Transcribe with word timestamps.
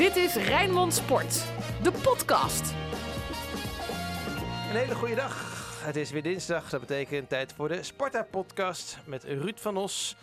Dit 0.00 0.16
is 0.16 0.34
Rijnmond 0.34 0.94
Sport, 0.94 1.44
de 1.82 1.92
podcast. 1.92 2.74
Een 4.70 4.76
hele 4.76 4.94
goede 4.94 5.14
dag. 5.14 5.46
Het 5.84 5.96
is 5.96 6.10
weer 6.10 6.22
dinsdag. 6.22 6.70
Dat 6.70 6.80
betekent 6.80 7.28
tijd 7.28 7.52
voor 7.52 7.68
de 7.68 7.82
Sparta-podcast 7.82 8.98
met 9.04 9.24
Ruud 9.24 9.58
van 9.58 9.76
Os 9.76 10.16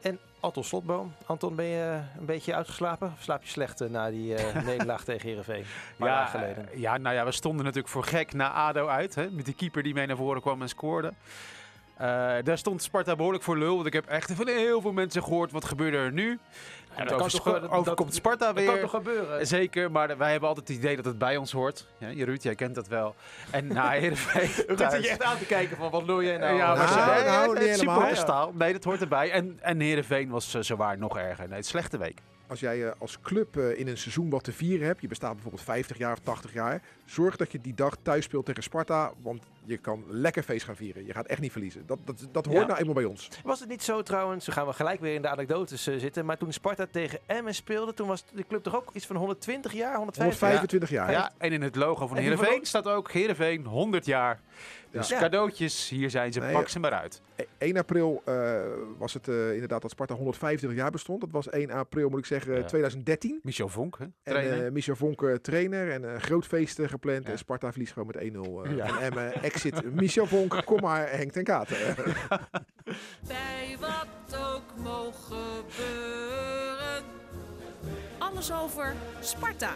en 0.00 0.18
Anton 0.40 0.64
Slotboom. 0.64 1.14
Anton, 1.26 1.56
ben 1.56 1.64
je 1.64 2.00
een 2.18 2.26
beetje 2.26 2.54
uitgeslapen? 2.54 3.12
Of 3.16 3.22
slaap 3.22 3.42
je 3.42 3.48
slecht 3.48 3.80
eh, 3.80 3.88
na 3.88 4.10
die 4.10 4.34
eh, 4.34 4.64
nederlaag 4.72 5.04
tegen 5.04 5.28
Heerenveen? 5.28 5.64
Ja, 5.96 6.26
geleden. 6.26 6.68
eh, 6.72 6.80
ja, 6.80 6.96
nou 6.96 7.14
ja, 7.14 7.24
we 7.24 7.32
stonden 7.32 7.64
natuurlijk 7.64 7.92
voor 7.92 8.04
gek 8.04 8.32
na 8.32 8.52
ADO 8.52 8.86
uit. 8.86 9.14
Hè, 9.14 9.30
met 9.30 9.44
die 9.44 9.54
keeper 9.54 9.82
die 9.82 9.94
mee 9.94 10.06
naar 10.06 10.16
voren 10.16 10.40
kwam 10.40 10.62
en 10.62 10.68
scoorde. 10.68 11.12
Eh, 12.00 12.06
daar 12.44 12.58
stond 12.58 12.82
Sparta 12.82 13.16
behoorlijk 13.16 13.44
voor 13.44 13.58
lul. 13.58 13.74
Want 13.74 13.86
ik 13.86 13.92
heb 13.92 14.06
echt 14.06 14.32
van 14.32 14.48
heel 14.48 14.80
veel 14.80 14.92
mensen 14.92 15.22
gehoord. 15.22 15.52
Wat 15.52 15.64
gebeurde 15.64 15.96
er 15.96 16.12
nu? 16.12 16.38
Ja, 16.96 17.04
Komt 17.04 17.20
over, 17.20 17.30
toch, 17.30 17.44
dat- 17.60 17.70
overkomt 17.70 18.08
dat- 18.08 18.14
Sparta 18.16 18.46
Dat 18.46 18.54
weer. 18.54 18.66
kan 18.66 18.80
toch 18.80 18.90
gebeuren? 18.90 19.46
Zeker, 19.46 19.90
maar 19.90 20.18
wij 20.18 20.30
hebben 20.30 20.48
altijd 20.48 20.68
het 20.68 20.76
idee 20.76 20.96
dat 20.96 21.04
het 21.04 21.18
bij 21.18 21.36
ons 21.36 21.52
hoort. 21.52 21.86
Ja, 21.98 22.24
Ruud, 22.24 22.42
jij 22.42 22.54
kent 22.54 22.74
dat 22.74 22.88
wel. 22.88 23.14
En 23.50 23.66
na 23.66 23.90
Heerenveen 24.00 24.64
Ruud 24.66 24.78
thuis- 24.78 24.92
zit 24.92 25.02
je 25.04 25.08
echt 25.10 25.22
aan 25.22 25.38
te 25.38 25.46
kijken 25.46 25.76
van 25.76 25.90
wat 25.90 26.04
wil 26.04 26.22
jij 26.22 26.36
nou? 26.38 26.56
ja, 26.56 26.74
maar 26.74 26.90
Nou, 26.90 27.24
nou, 27.24 27.40
nee, 27.40 27.48
niet 27.48 27.54
nee, 27.58 27.68
helemaal. 27.68 27.94
supporterstaal. 27.94 28.52
Nee, 28.54 28.72
dat 28.72 28.84
hoort 28.84 29.00
erbij. 29.00 29.30
En, 29.30 29.58
en 29.60 29.80
Heerenveen 29.80 30.28
was 30.28 30.54
uh, 30.54 30.62
zowaar 30.62 30.98
nog 30.98 31.18
erger. 31.18 31.48
Nee, 31.48 31.56
het 31.56 31.66
slechte 31.66 31.98
week. 31.98 32.18
Als 32.46 32.60
jij 32.60 32.84
eh, 32.86 32.92
als 32.98 33.20
club 33.22 33.56
eh, 33.56 33.78
in 33.78 33.88
een 33.88 33.98
seizoen 33.98 34.30
wat 34.30 34.44
te 34.44 34.52
vieren 34.52 34.86
hebt, 34.86 35.00
je 35.00 35.08
bestaat 35.08 35.32
bijvoorbeeld 35.32 35.62
50 35.64 35.98
jaar 35.98 36.12
of 36.12 36.18
80 36.18 36.52
jaar, 36.52 36.82
zorg 37.04 37.36
dat 37.36 37.52
je 37.52 37.60
die 37.60 37.74
dag 37.74 37.96
thuis 38.02 38.24
speelt 38.24 38.46
tegen 38.46 38.62
Sparta, 38.62 39.12
want 39.22 39.42
je 39.70 39.78
kan 39.78 40.04
lekker 40.08 40.42
feest 40.42 40.64
gaan 40.64 40.76
vieren. 40.76 41.06
Je 41.06 41.12
gaat 41.12 41.26
echt 41.26 41.40
niet 41.40 41.52
verliezen. 41.52 41.86
Dat, 41.86 41.98
dat, 42.04 42.26
dat 42.32 42.46
hoort 42.46 42.58
Ja. 42.60 42.66
nou 42.66 42.78
eenmaal 42.78 42.94
bij 42.94 43.04
ons. 43.04 43.28
Was 43.44 43.60
het 43.60 43.68
niet 43.68 43.82
zo 43.82 44.02
trouwens, 44.02 44.44
dan 44.44 44.54
gaan 44.54 44.66
we 44.66 44.72
gelijk 44.72 45.00
weer 45.00 45.14
in 45.14 45.22
de 45.22 45.28
anekdotes 45.28 45.86
eh, 45.86 45.98
zitten, 45.98 46.24
maar 46.26 46.38
toen 46.38 46.52
Sparta 46.52 46.86
tegen 46.90 47.18
Emmen 47.26 47.54
speelde, 47.54 47.94
toen 47.94 48.06
was 48.08 48.24
de 48.32 48.44
club 48.48 48.62
toch 48.62 48.76
ook 48.76 48.90
iets 48.92 49.06
van 49.06 49.16
120 49.16 49.72
jaar, 49.72 49.96
150 49.96 50.40
jaar? 50.40 50.50
125 50.50 50.90
jaar. 50.90 51.10
Ja, 51.10 51.30
en 51.38 51.52
in 51.52 51.62
het 51.62 51.76
logo 51.76 52.06
van 52.06 52.16
Heerenveen 52.16 52.64
staat 52.66 52.86
ook 52.86 53.10
Heerenveen 53.12 53.64
100 53.64 54.06
jaar. 54.06 54.40
Dus 54.90 55.08
Ja. 55.08 55.18
cadeautjes, 55.18 55.88
hier 55.88 56.10
zijn 56.10 56.32
ze, 56.32 56.40
Nee, 56.40 56.52
pak 56.52 56.68
ze 56.68 56.78
maar 56.78 56.92
uit. 56.92 57.20
E- 57.36 57.44
1 57.58 57.76
april 57.76 58.22
eh, 58.24 58.60
was 58.98 59.14
het 59.14 59.28
eh, 59.28 59.52
inderdaad 59.52 59.82
dat 59.82 59.90
Sparta 59.90 60.14
125 60.14 60.78
jaar 60.78 60.90
bestond. 60.90 61.20
Dat 61.20 61.30
was 61.30 61.48
1 61.50 61.70
april, 61.70 62.08
moet 62.08 62.18
ik 62.18 62.26
zeggen, 62.26 62.54
Ja. 62.56 62.64
2013. 62.64 63.40
Michel 63.42 63.68
Vonk, 63.68 63.98
hè, 63.98 64.04
En 64.04 64.12
trainer. 64.22 64.64
eh, 64.66 64.72
Michel 64.72 64.96
Vonk 64.96 65.22
eh, 65.22 65.34
trainer 65.34 65.90
en 65.90 66.02
een 66.02 66.20
groot 66.20 66.46
feest 66.46 66.78
eh, 66.78 66.88
gepland. 66.88 67.24
Ja. 67.26 67.30
En 67.32 67.38
Sparta 67.38 67.70
verliest 67.70 67.92
gewoon 67.92 68.08
met 68.14 68.16
1-0 68.16 68.64
eh, 68.64 68.76
Ja. 68.76 68.86
van 68.86 68.98
Emmen. 68.98 69.42
Exit 69.42 69.94
Michel 69.94 70.26
Vonk, 70.26 70.62
kom 70.64 70.80
maar 70.80 71.10
Henk 71.10 71.32
ten 71.32 71.44
Katen. 71.44 71.76
Bij 73.28 73.76
wat 73.80 74.38
ook 74.54 74.62
mogen 74.82 75.36
gebeuren. 75.68 77.02
Alles 78.18 78.52
over 78.52 78.94
Sparta. 79.20 79.74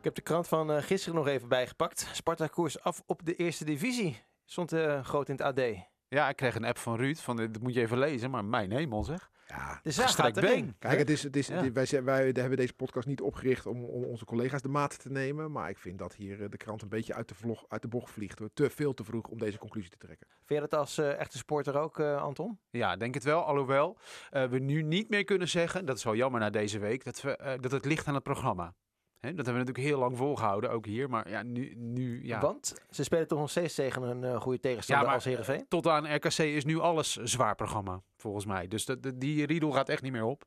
Ik 0.00 0.06
heb 0.06 0.14
de 0.14 0.22
krant 0.22 0.48
van 0.48 0.72
eh, 0.72 0.82
gisteren 0.82 1.14
nog 1.18 1.26
even 1.26 1.48
bijgepakt. 1.48 2.08
Sparta 2.12 2.46
koers 2.46 2.80
af 2.80 3.02
op 3.06 3.24
de 3.24 3.34
eerste 3.34 3.64
divisie. 3.64 4.22
Stond 4.44 4.72
eh, 4.72 5.04
groot 5.04 5.28
in 5.28 5.34
het 5.34 5.42
AD. 5.42 5.56
De 5.56 5.82
Ja, 6.08 6.28
ik 6.28 6.36
kreeg 6.36 6.54
een 6.54 6.64
app 6.64 6.78
van 6.78 6.96
Ruud, 6.96 7.16
van, 7.16 7.36
dit 7.36 7.60
moet 7.62 7.74
je 7.74 7.80
even 7.80 7.98
lezen, 7.98 8.30
maar 8.30 8.44
mijn 8.44 8.72
hemel 8.72 9.04
zeg. 9.04 9.30
ja, 9.46 9.56
zaak 9.56 9.80
Gestrekt 9.82 10.10
gaat 10.10 10.36
erin. 10.36 10.74
Kijk, 10.78 10.98
het 10.98 11.10
is, 11.10 11.22
het 11.22 11.36
is, 11.36 11.46
Ja. 11.46 11.72
wij, 11.72 12.02
wij 12.04 12.24
hebben 12.34 12.56
deze 12.56 12.72
podcast 12.72 13.06
niet 13.06 13.20
opgericht 13.20 13.66
om, 13.66 13.84
om 13.84 14.04
onze 14.04 14.24
collega's 14.24 14.62
de 14.62 14.68
maat 14.68 14.98
te 15.02 15.10
nemen. 15.10 15.52
Maar 15.52 15.70
ik 15.70 15.78
vind 15.78 15.98
dat 15.98 16.14
hier 16.14 16.42
eh, 16.42 16.48
de 16.50 16.56
krant 16.56 16.82
een 16.82 16.88
beetje 16.88 17.14
uit 17.14 17.28
de, 17.28 17.34
vlog, 17.34 17.64
uit 17.68 17.82
de 17.82 17.88
bocht 17.88 18.10
vliegt. 18.12 18.38
Hoor. 18.38 18.50
Te 18.54 18.70
veel 18.70 18.94
te 18.94 19.04
vroeg 19.04 19.26
om 19.26 19.38
deze 19.38 19.58
conclusie 19.58 19.90
te 19.90 19.96
trekken. 19.98 20.26
Vind 20.44 20.60
je 20.62 20.68
dat 20.68 20.78
als 20.80 20.98
eh, 20.98 21.18
echte 21.18 21.38
sporter 21.38 21.76
ook, 21.76 21.98
eh, 21.98 22.22
Anton? 22.22 22.58
Ja, 22.70 22.96
denk 22.96 23.14
het 23.14 23.24
wel. 23.24 23.44
Alhoewel 23.44 23.98
eh, 24.30 24.44
we 24.44 24.58
nu 24.58 24.82
niet 24.82 25.08
meer 25.08 25.24
kunnen 25.24 25.48
zeggen, 25.48 25.84
dat 25.86 25.96
is 25.96 26.04
wel 26.04 26.14
jammer 26.16 26.40
na 26.40 26.50
deze 26.50 26.78
week, 26.78 27.04
dat, 27.04 27.20
we, 27.20 27.36
eh, 27.36 27.58
dat 27.60 27.70
het 27.70 27.84
ligt 27.84 28.06
aan 28.06 28.14
het 28.14 28.22
programma. 28.22 28.74
Dat 29.20 29.34
hebben 29.34 29.52
we 29.52 29.58
natuurlijk 29.58 29.86
heel 29.86 29.98
lang 29.98 30.16
volgehouden, 30.16 30.70
ook 30.70 30.86
hier. 30.86 31.10
Maar 31.10 31.30
ja, 31.30 31.42
nu, 31.42 31.74
nu 31.76 32.20
ja. 32.26 32.40
Want 32.40 32.74
ze 32.90 33.04
spelen 33.04 33.28
toch 33.28 33.38
nog 33.38 33.50
steeds 33.50 33.74
tegen 33.74 34.02
een 34.02 34.24
eh, 34.24 34.40
goede 34.40 34.60
tegenstander 34.60 35.04
Ja, 35.04 35.10
maar- 35.10 35.14
als 35.20 35.24
Heerenveen? 35.28 35.66
Tot 35.68 35.86
aan 35.86 36.14
RKC 36.14 36.38
is 36.38 36.64
nu 36.64 36.78
alles 36.78 37.16
zwaar 37.16 37.54
programma, 37.54 38.02
volgens 38.16 38.44
mij. 38.44 38.68
Dus 38.68 38.88
die 39.14 39.46
riedel 39.46 39.70
gaat 39.70 39.88
echt 39.88 40.02
niet 40.02 40.12
meer 40.12 40.24
op. 40.24 40.44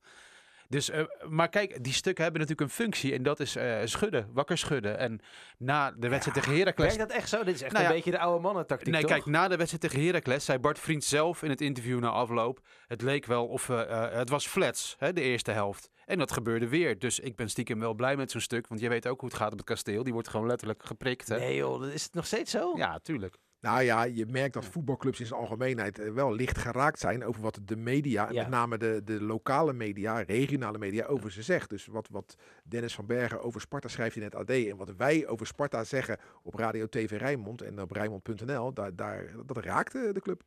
Dus, 0.68 0.90
eh, 0.90 1.04
maar 1.30 1.50
kijk, 1.50 1.84
die 1.84 1.94
stukken 1.94 2.24
hebben 2.24 2.42
natuurlijk 2.42 2.70
een 2.70 2.76
functie 2.76 3.14
en 3.14 3.24
dat 3.24 3.40
is 3.40 3.56
eh, 3.56 3.78
schudden, 3.84 4.30
wakker 4.34 4.58
schudden. 4.58 4.98
En 4.98 5.20
na 5.58 5.92
de 5.92 6.10
wedstrijd 6.10 6.38
tegen 6.42 6.58
Heracles... 6.58 6.96
Werkt 6.96 7.10
dat 7.10 7.18
echt 7.18 7.30
zo? 7.30 7.44
Dit 7.44 7.56
is 7.56 7.62
echt 7.62 7.72
Nou 7.72 7.84
een 7.84 7.90
ja, 7.90 7.96
beetje 7.96 8.12
de 8.12 8.20
oude 8.20 8.42
mannen 8.42 8.68
tactiek, 8.68 8.94
Nee, 8.94 9.02
toch? 9.02 9.10
kijk, 9.12 9.26
na 9.26 9.48
de 9.48 9.56
wedstrijd 9.56 9.82
tegen 9.84 10.06
Heracles 10.06 10.46
zei 10.46 10.60
Bart 10.60 10.80
Vriend 10.80 11.04
zelf 11.04 11.44
in 11.44 11.50
het 11.50 11.62
interview 11.62 12.00
na 12.00 12.10
afloop... 12.10 12.60
het 12.88 13.02
leek 13.02 13.26
wel 13.26 13.48
of 13.48 13.70
eh, 13.70 13.82
eh, 13.82 14.14
het 14.18 14.30
was 14.30 14.48
flats, 14.48 14.96
hè, 15.00 15.14
de 15.14 15.22
eerste 15.22 15.52
helft. 15.52 15.90
En 16.06 16.18
dat 16.18 16.32
gebeurde 16.32 16.68
weer. 16.68 17.00
Dus 17.00 17.20
ik 17.20 17.36
ben 17.36 17.50
stiekem 17.50 17.80
wel 17.80 17.94
blij 17.94 18.16
met 18.16 18.32
zo'n 18.32 18.42
stuk. 18.42 18.68
Want 18.68 18.82
jij 18.82 18.90
weet 18.90 19.08
ook 19.08 19.20
hoe 19.20 19.30
het 19.30 19.38
gaat 19.38 19.52
op 19.52 19.58
het 19.58 19.68
kasteel. 19.68 20.04
Die 20.04 20.14
wordt 20.14 20.28
gewoon 20.28 20.48
letterlijk 20.48 20.84
geprikt. 20.86 21.28
Hè? 21.28 21.38
Nee 21.40 21.56
joh, 21.56 21.80
dat 21.82 21.92
is 21.92 22.04
het 22.04 22.14
nog 22.14 22.26
steeds 22.26 22.52
zo? 22.52 22.74
Ja, 22.78 23.00
tuurlijk. 23.00 23.38
Nou 23.60 23.82
ja, 23.82 24.04
je 24.04 24.26
merkt 24.26 24.54
dat 24.54 24.66
voetbalclubs 24.66 25.20
in 25.20 25.26
zijn 25.26 25.40
algemeenheid 25.40 26.00
eh, 26.00 26.12
wel 26.12 26.34
licht 26.34 26.58
geraakt 26.58 27.00
zijn 27.00 27.26
over 27.26 27.42
wat 27.42 27.60
de 27.64 27.76
media, 27.76 28.32
Ja. 28.32 28.42
met 28.42 28.50
name 28.52 28.78
de, 28.78 29.02
de 29.04 29.22
lokale 29.22 29.74
media, 29.74 30.22
regionale 30.22 30.78
media, 30.78 31.06
over 31.06 31.32
ze 31.32 31.42
zegt. 31.42 31.70
Dus 31.70 31.86
wat, 31.86 32.08
wat 32.12 32.36
Dennis 32.64 32.96
van 32.96 33.06
Bergen 33.06 33.42
over 33.42 33.62
Sparta 33.62 33.88
schrijft 33.88 34.16
in 34.16 34.24
het 34.24 34.36
AD 34.36 34.50
en 34.50 34.78
wat 34.78 34.96
wij 34.96 35.28
over 35.28 35.48
Sparta 35.48 35.84
zeggen 35.84 36.18
op 36.42 36.54
Radio 36.54 36.88
TV 36.88 37.18
Rijnmond 37.20 37.62
en 37.62 37.82
op 37.82 37.92
Rijnmond.nl, 37.92 38.74
daar, 38.74 38.96
daar, 38.96 39.32
dat 39.46 39.58
raakt 39.58 39.96
eh, 39.96 40.14
de 40.14 40.22
club. 40.22 40.44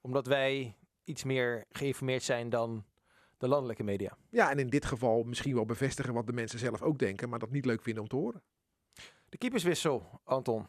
Omdat 0.00 0.26
wij 0.26 0.76
iets 1.04 1.24
meer 1.24 1.64
geïnformeerd 1.70 2.22
zijn 2.22 2.48
dan 2.50 2.84
de 3.36 3.48
landelijke 3.48 3.82
media. 3.82 4.16
Ja, 4.30 4.50
en 4.50 4.58
in 4.58 4.68
dit 4.68 4.84
geval 4.84 5.22
misschien 5.22 5.54
wel 5.54 5.64
bevestigen 5.64 6.14
wat 6.14 6.26
de 6.26 6.32
mensen 6.32 6.58
zelf 6.58 6.82
ook 6.82 6.98
denken, 6.98 7.28
maar 7.28 7.38
dat 7.38 7.50
niet 7.50 7.64
leuk 7.64 7.82
vinden 7.82 8.02
om 8.02 8.08
te 8.08 8.16
horen. 8.16 8.42
De 9.28 9.38
keeperswissel, 9.38 10.20
Anton. 10.24 10.66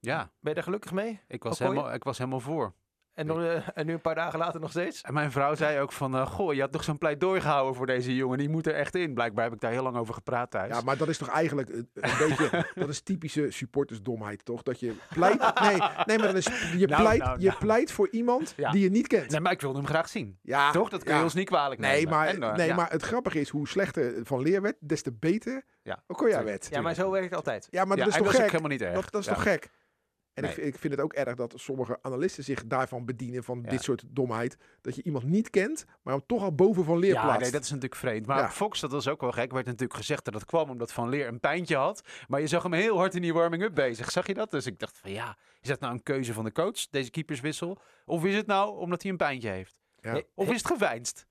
Ja, 0.00 0.18
Ben 0.18 0.30
je 0.48 0.54
daar 0.54 0.62
gelukkig 0.62 0.92
mee? 0.92 1.20
ik 1.28 1.42
was, 1.42 1.52
Okoye? 1.52 1.70
helemaal, 1.70 1.94
ik 1.94 2.04
was 2.04 2.18
helemaal 2.18 2.40
voor. 2.40 2.74
En, 3.16 3.26
nog, 3.26 3.38
eh, 3.42 3.68
en 3.74 3.86
nu 3.86 3.92
een 3.92 4.00
paar 4.00 4.14
dagen 4.14 4.38
later 4.38 4.60
nog 4.60 4.70
steeds? 4.70 5.00
En 5.00 5.14
mijn 5.14 5.30
vrouw 5.32 5.54
zei 5.54 5.80
ook 5.80 5.92
van... 5.92 6.14
eh, 6.16 6.26
goh, 6.26 6.54
je 6.54 6.60
had 6.60 6.72
toch 6.72 6.84
zo'n 6.84 6.98
pleidooi 6.98 7.40
gehouden 7.40 7.74
voor 7.74 7.86
deze 7.86 8.14
jongen. 8.16 8.38
Die 8.38 8.48
moet 8.48 8.66
er 8.66 8.74
echt 8.74 8.94
in. 8.94 9.14
Blijkbaar 9.14 9.44
heb 9.44 9.52
ik 9.52 9.60
daar 9.60 9.70
heel 9.70 9.82
lang 9.82 9.96
over 9.96 10.14
gepraat 10.14 10.50
thuis. 10.50 10.74
Ja, 10.74 10.80
maar 10.80 10.96
dat 10.96 11.08
is 11.08 11.18
toch 11.18 11.28
eigenlijk 11.28 11.68
een, 11.68 11.88
een 11.94 12.10
beetje, 12.28 12.66
dat 12.74 12.88
is 12.88 13.00
typische 13.00 13.50
supportersdomheid, 13.50 14.44
toch? 14.44 14.62
Dat 14.62 14.80
je 14.80 14.94
pleit, 15.14 15.60
nee, 15.60 15.78
nee 16.04 16.18
maar 16.18 16.26
dan 16.26 16.36
is, 16.36 16.44
je, 16.76 16.86
Nou, 16.86 17.02
pleit, 17.02 17.22
nou, 17.22 17.40
je 17.40 17.46
nou. 17.46 17.58
pleit 17.58 17.92
voor 17.92 18.08
iemand 18.10 18.54
Ja. 18.56 18.70
die 18.70 18.82
je 18.82 18.90
niet 18.90 19.06
kent. 19.06 19.30
Nee, 19.30 19.40
maar 19.40 19.52
ik 19.52 19.60
wilde 19.60 19.78
hem 19.78 19.86
graag 19.86 20.08
zien. 20.08 20.38
Ja, 20.42 20.70
toch? 20.70 20.88
Dat 20.88 21.02
kun 21.02 21.12
je 21.12 21.18
ja. 21.18 21.24
ons 21.24 21.34
niet 21.34 21.46
kwalijk 21.48 21.80
nemen. 21.80 21.96
Nee, 21.96 22.06
maar, 22.06 22.26
En, 22.26 22.42
eh, 22.42 22.54
nee 22.56 22.66
ja. 22.66 22.74
maar 22.74 22.90
het 22.90 23.02
grappige 23.02 23.40
is 23.40 23.48
hoe 23.48 23.68
slechter 23.68 24.14
Van 24.22 24.42
Leer 24.42 24.62
werd, 24.62 24.76
des 24.80 25.02
te 25.02 25.12
beter 25.12 25.64
Ja, 25.82 26.02
Okoya 26.06 26.26
tuurlijk. 26.28 26.48
werd. 26.48 26.68
Ja, 26.70 26.80
maar 26.80 26.94
zo 26.94 27.10
werkt 27.10 27.26
het 27.26 27.34
altijd. 27.34 27.68
Ja, 27.70 27.84
maar 27.84 27.96
Ja, 27.96 28.04
dat 28.04 28.12
is 28.12 28.18
toch 28.22 28.30
gek? 28.34 28.46
helemaal 28.50 28.70
niet 28.70 28.82
erg. 28.82 28.94
Dat, 28.94 29.10
dat 29.12 29.20
is 29.20 29.26
Ja. 29.26 29.34
toch 29.34 29.42
gek? 29.42 29.70
En 30.36 30.44
ik, 30.44 30.56
Nee. 30.56 30.66
ik 30.66 30.78
vind 30.78 30.92
het 30.92 31.02
ook 31.02 31.12
erg 31.12 31.34
dat 31.34 31.52
sommige 31.56 31.98
analisten 32.02 32.44
zich 32.44 32.66
daarvan 32.66 33.04
bedienen, 33.04 33.44
van 33.44 33.60
Ja. 33.64 33.70
dit 33.70 33.82
soort 33.82 34.04
domheid. 34.06 34.56
Dat 34.80 34.94
je 34.96 35.02
iemand 35.02 35.24
niet 35.24 35.50
kent, 35.50 35.84
maar 36.02 36.14
hem 36.14 36.22
toch 36.26 36.42
al 36.42 36.54
boven 36.54 36.84
Van 36.84 36.98
Leer 36.98 37.12
Ja, 37.12 37.22
plaatst. 37.22 37.40
nee, 37.40 37.50
dat 37.50 37.62
is 37.62 37.68
natuurlijk 37.68 38.00
vreemd. 38.00 38.26
Maar 38.26 38.38
Ja. 38.38 38.50
Fox, 38.50 38.80
dat 38.80 38.90
was 38.90 39.08
ook 39.08 39.20
wel 39.20 39.32
gek, 39.32 39.52
werd 39.52 39.66
natuurlijk 39.66 39.94
gezegd 39.94 40.24
dat 40.24 40.34
het 40.34 40.44
kwam 40.44 40.70
omdat 40.70 40.92
Van 40.92 41.08
Leer 41.08 41.26
een 41.28 41.40
pijntje 41.40 41.76
had. 41.76 42.02
Maar 42.28 42.40
je 42.40 42.46
zag 42.46 42.62
hem 42.62 42.72
heel 42.72 42.96
hard 42.96 43.14
in 43.14 43.22
die 43.22 43.32
warming-up 43.34 43.74
bezig. 43.74 44.10
Zag 44.10 44.26
je 44.26 44.34
dat? 44.34 44.50
Dus 44.50 44.66
ik 44.66 44.78
dacht 44.78 44.98
van 44.98 45.10
ja, 45.10 45.36
is 45.60 45.68
dat 45.68 45.80
nou 45.80 45.92
een 45.92 46.02
keuze 46.02 46.32
van 46.32 46.44
de 46.44 46.52
coach, 46.52 46.86
deze 46.90 47.10
keeperswissel? 47.10 47.78
Of 48.04 48.24
is 48.24 48.34
het 48.34 48.46
nou 48.46 48.78
omdat 48.78 49.02
hij 49.02 49.10
een 49.10 49.16
pijntje 49.16 49.48
heeft? 49.48 49.78
Ja. 50.00 50.12
Nee, 50.12 50.26
Of 50.34 50.50
is 50.50 50.56
het 50.62 50.66
geveinsd? 50.66 51.26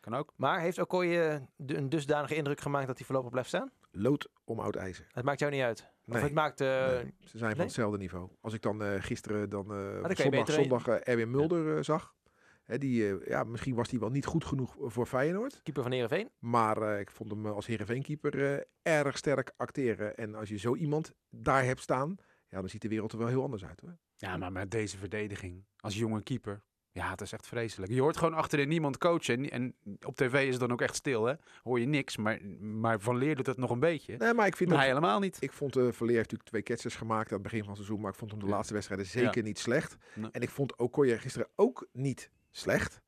Kan 0.00 0.14
ook. 0.14 0.32
Maar 0.36 0.60
heeft 0.60 0.78
Okoye 0.78 1.48
een 1.66 1.88
dusdanige 1.88 2.34
indruk 2.34 2.60
gemaakt 2.60 2.86
dat 2.86 2.96
hij 2.96 3.06
voorlopig 3.06 3.30
blijft 3.30 3.48
staan? 3.48 3.70
Lood 3.90 4.28
om 4.44 4.60
oud 4.60 4.76
ijzer. 4.76 5.06
Het 5.12 5.24
maakt 5.24 5.38
jou 5.40 5.52
niet 5.52 5.62
uit. 5.62 5.90
Of 6.06 6.14
Nee. 6.14 6.22
het 6.22 6.32
maakt... 6.32 6.60
eh, 6.60 6.86
Nee, 6.86 7.14
ze 7.20 7.38
zijn 7.38 7.40
van 7.50 7.56
nee? 7.56 7.66
hetzelfde 7.66 7.98
niveau. 7.98 8.30
Als 8.40 8.54
ik 8.54 8.62
dan 8.62 8.82
eh, 8.82 8.94
gisteren 9.02 9.50
dan, 9.50 9.72
eh, 9.72 9.76
je 9.76 10.14
zondag, 10.16 10.30
beter- 10.30 10.54
zondag 10.54 10.86
eh, 10.86 11.12
Erwin 11.12 11.30
Mulder 11.30 11.84
zag. 11.84 12.14
Hè, 12.62 12.78
die, 12.78 13.08
eh, 13.08 13.26
ja, 13.26 13.44
misschien 13.44 13.74
was 13.74 13.90
hij 13.90 13.98
wel 14.00 14.10
niet 14.10 14.26
goed 14.26 14.44
genoeg 14.44 14.76
voor 14.80 15.06
Feyenoord. 15.06 15.60
Keeper 15.62 15.82
van 15.82 15.92
Heerenveen. 15.92 16.30
Maar 16.38 16.82
eh, 16.82 17.00
ik 17.00 17.10
vond 17.10 17.30
hem 17.30 17.46
als 17.46 17.66
Heerenveen-keeper 17.66 18.52
eh, 18.82 18.98
erg 18.98 19.16
sterk 19.16 19.52
acteren. 19.56 20.16
En 20.16 20.34
als 20.34 20.48
je 20.48 20.56
zo 20.56 20.74
iemand 20.76 21.12
daar 21.30 21.64
hebt 21.64 21.80
staan, 21.80 22.16
ja, 22.48 22.60
dan 22.60 22.68
ziet 22.68 22.82
de 22.82 22.88
wereld 22.88 23.12
er 23.12 23.18
wel 23.18 23.26
heel 23.26 23.42
anders 23.42 23.64
uit. 23.64 23.80
Hoor. 23.80 23.96
Ja, 24.16 24.36
maar 24.36 24.52
met 24.52 24.70
deze 24.70 24.98
verdediging 24.98 25.64
als 25.76 25.96
jonge 25.98 26.22
keeper. 26.22 26.62
Ja, 26.94 27.10
het 27.10 27.20
is 27.20 27.32
echt 27.32 27.46
vreselijk. 27.46 27.92
Je 27.92 28.00
hoort 28.00 28.16
gewoon 28.16 28.34
achterin 28.34 28.68
niemand 28.68 28.98
coachen. 28.98 29.50
En, 29.50 29.74
op 30.06 30.16
tv 30.16 30.34
is 30.46 30.50
het 30.50 30.60
dan 30.60 30.72
ook 30.72 30.80
echt 30.80 30.94
stil, 30.96 31.24
hè? 31.24 31.34
Hoor 31.62 31.80
je 31.80 31.86
niks. 31.86 32.16
Maar, 32.16 32.44
maar 32.60 33.00
Van 33.00 33.16
Leer 33.16 33.36
doet 33.36 33.46
het 33.46 33.56
nog 33.56 33.70
een 33.70 33.80
beetje. 33.80 34.16
Nee, 34.16 34.34
maar 34.34 34.46
ik 34.46 34.56
vind 34.56 34.68
maar 34.70 34.78
hij 34.78 34.88
helemaal 34.88 35.18
niet. 35.20 35.36
Ik 35.40 35.52
vond 35.52 35.76
uh, 35.76 35.82
Verleer 35.92 36.16
heeft 36.16 36.30
natuurlijk 36.30 36.48
twee 36.48 36.62
catches 36.62 36.94
gemaakt 36.96 37.28
aan 37.28 37.34
het 37.34 37.42
begin 37.42 37.58
van 37.58 37.68
het 37.68 37.76
seizoen. 37.76 38.00
Maar 38.00 38.10
ik 38.10 38.18
vond 38.18 38.30
hem 38.30 38.40
de 38.40 38.46
Ja. 38.46 38.52
laatste 38.52 38.72
wedstrijden 38.74 39.06
zeker 39.06 39.42
niet 39.42 39.58
slecht. 39.58 39.96
Nee. 40.14 40.30
En 40.30 40.40
ik 40.40 40.50
vond 40.50 40.76
Okoye 40.76 41.18
gisteren 41.18 41.48
ook 41.56 41.88
niet 41.92 42.30
slecht. 42.50 43.00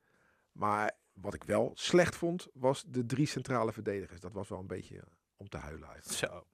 Maar 0.53 0.91
wat 1.13 1.35
ik 1.35 1.45
wel 1.45 1.71
slecht 1.75 2.17
vond, 2.17 2.49
was 2.55 2.85
de 2.89 3.07
drie 3.07 3.27
centrale 3.27 3.73
verdedigers. 3.73 4.21
Dat 4.21 4.33
was 4.33 4.49
wel 4.49 4.59
een 4.59 4.67
beetje 4.67 4.97
eh, 4.97 5.03
om 5.37 5.49
te 5.49 5.57
huilen 5.57 5.89
eigenlijk. 5.89 6.19
Zo. 6.19 6.47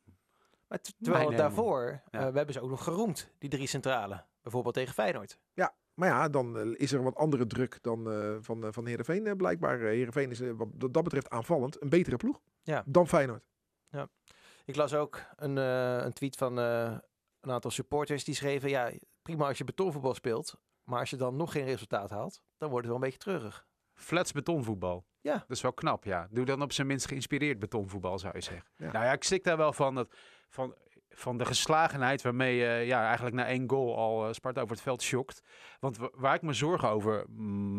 Maar 0.68 0.80
terwijl 1.00 1.30
daarvoor, 1.30 2.02
Ja. 2.10 2.18
eh, 2.26 2.30
we 2.30 2.36
hebben 2.36 2.54
ze 2.54 2.60
ook 2.60 2.70
nog 2.70 2.84
geroemd, 2.84 3.30
die 3.38 3.50
drie 3.50 3.66
centrale. 3.66 4.24
Bijvoorbeeld 4.42 4.74
tegen 4.74 4.94
Feyenoord. 4.94 5.38
Maar 5.54 5.74
Maar 6.00 6.08
ja, 6.08 6.28
dan 6.28 6.58
eh, 6.58 6.66
is 6.76 6.92
er 6.92 7.02
wat 7.02 7.14
andere 7.16 7.46
druk 7.46 7.78
dan 7.82 8.10
eh, 8.12 8.36
van, 8.40 8.64
eh, 8.64 8.72
van 8.72 8.86
Heerenveen 8.86 9.36
blijkbaar. 9.36 9.78
Heerenveen 9.78 10.30
is 10.30 10.40
wat 10.40 10.68
dat 10.92 11.02
betreft 11.02 11.30
aanvallend 11.30 11.82
een 11.82 11.88
betere 11.88 12.16
ploeg 12.16 12.40
Ja. 12.62 12.82
dan 12.86 13.08
Feyenoord. 13.08 13.42
Ik 14.64 14.76
las 14.76 14.94
ook 14.94 15.22
een, 15.36 15.58
eh, 15.58 16.04
een 16.04 16.12
tweet 16.12 16.36
van 16.36 16.58
eh, 16.58 16.96
een 17.40 17.50
aantal 17.50 17.70
supporters 17.70 18.24
die 18.24 18.34
schreven... 18.34 18.68
Ja, 18.68 18.90
prima 19.22 19.46
als 19.46 19.58
je 19.58 19.64
betonvoetbal 19.64 20.14
speelt. 20.14 20.60
Maar 20.84 20.98
als 20.98 21.10
je 21.10 21.16
dan 21.16 21.36
nog 21.36 21.52
geen 21.52 21.64
resultaat 21.64 22.10
haalt, 22.10 22.42
dan 22.56 22.70
wordt 22.70 22.86
het 22.86 22.94
wel 22.96 23.04
een 23.04 23.10
beetje 23.10 23.30
treurig. 23.30 23.66
Flats 23.94 24.32
betonvoetbal. 24.32 25.04
Ja. 25.20 25.32
Dat 25.32 25.50
is 25.56 25.60
wel 25.60 25.72
knap, 25.72 26.04
ja. 26.04 26.28
Doe 26.30 26.44
dan 26.44 26.62
op 26.62 26.72
zijn 26.72 26.86
minst 26.86 27.06
geïnspireerd 27.06 27.58
betonvoetbal, 27.58 28.18
zou 28.18 28.34
je 28.34 28.42
zeggen. 28.42 28.64
Ja. 28.76 28.92
Nou 28.92 29.04
ja, 29.04 29.12
ik 29.12 29.24
stik 29.24 29.44
daar 29.44 29.56
wel 29.56 29.72
van, 29.72 29.94
dat, 29.94 30.14
van, 30.48 30.74
van 31.20 31.38
de 31.38 31.44
geslagenheid 31.44 32.22
waarmee 32.22 32.56
je 32.56 32.86
ja, 32.86 33.04
eigenlijk 33.06 33.36
na 33.36 33.46
één 33.46 33.70
goal 33.70 33.96
al 33.96 34.26
eh, 34.26 34.32
Sparta 34.32 34.60
over 34.60 34.74
het 34.74 34.84
veld 34.84 35.02
schokt. 35.02 35.42
Want 35.80 35.96
wa- 35.96 36.10
waar 36.14 36.34
ik 36.34 36.42
me 36.42 36.52
zorgen 36.52 36.88
over 36.88 37.30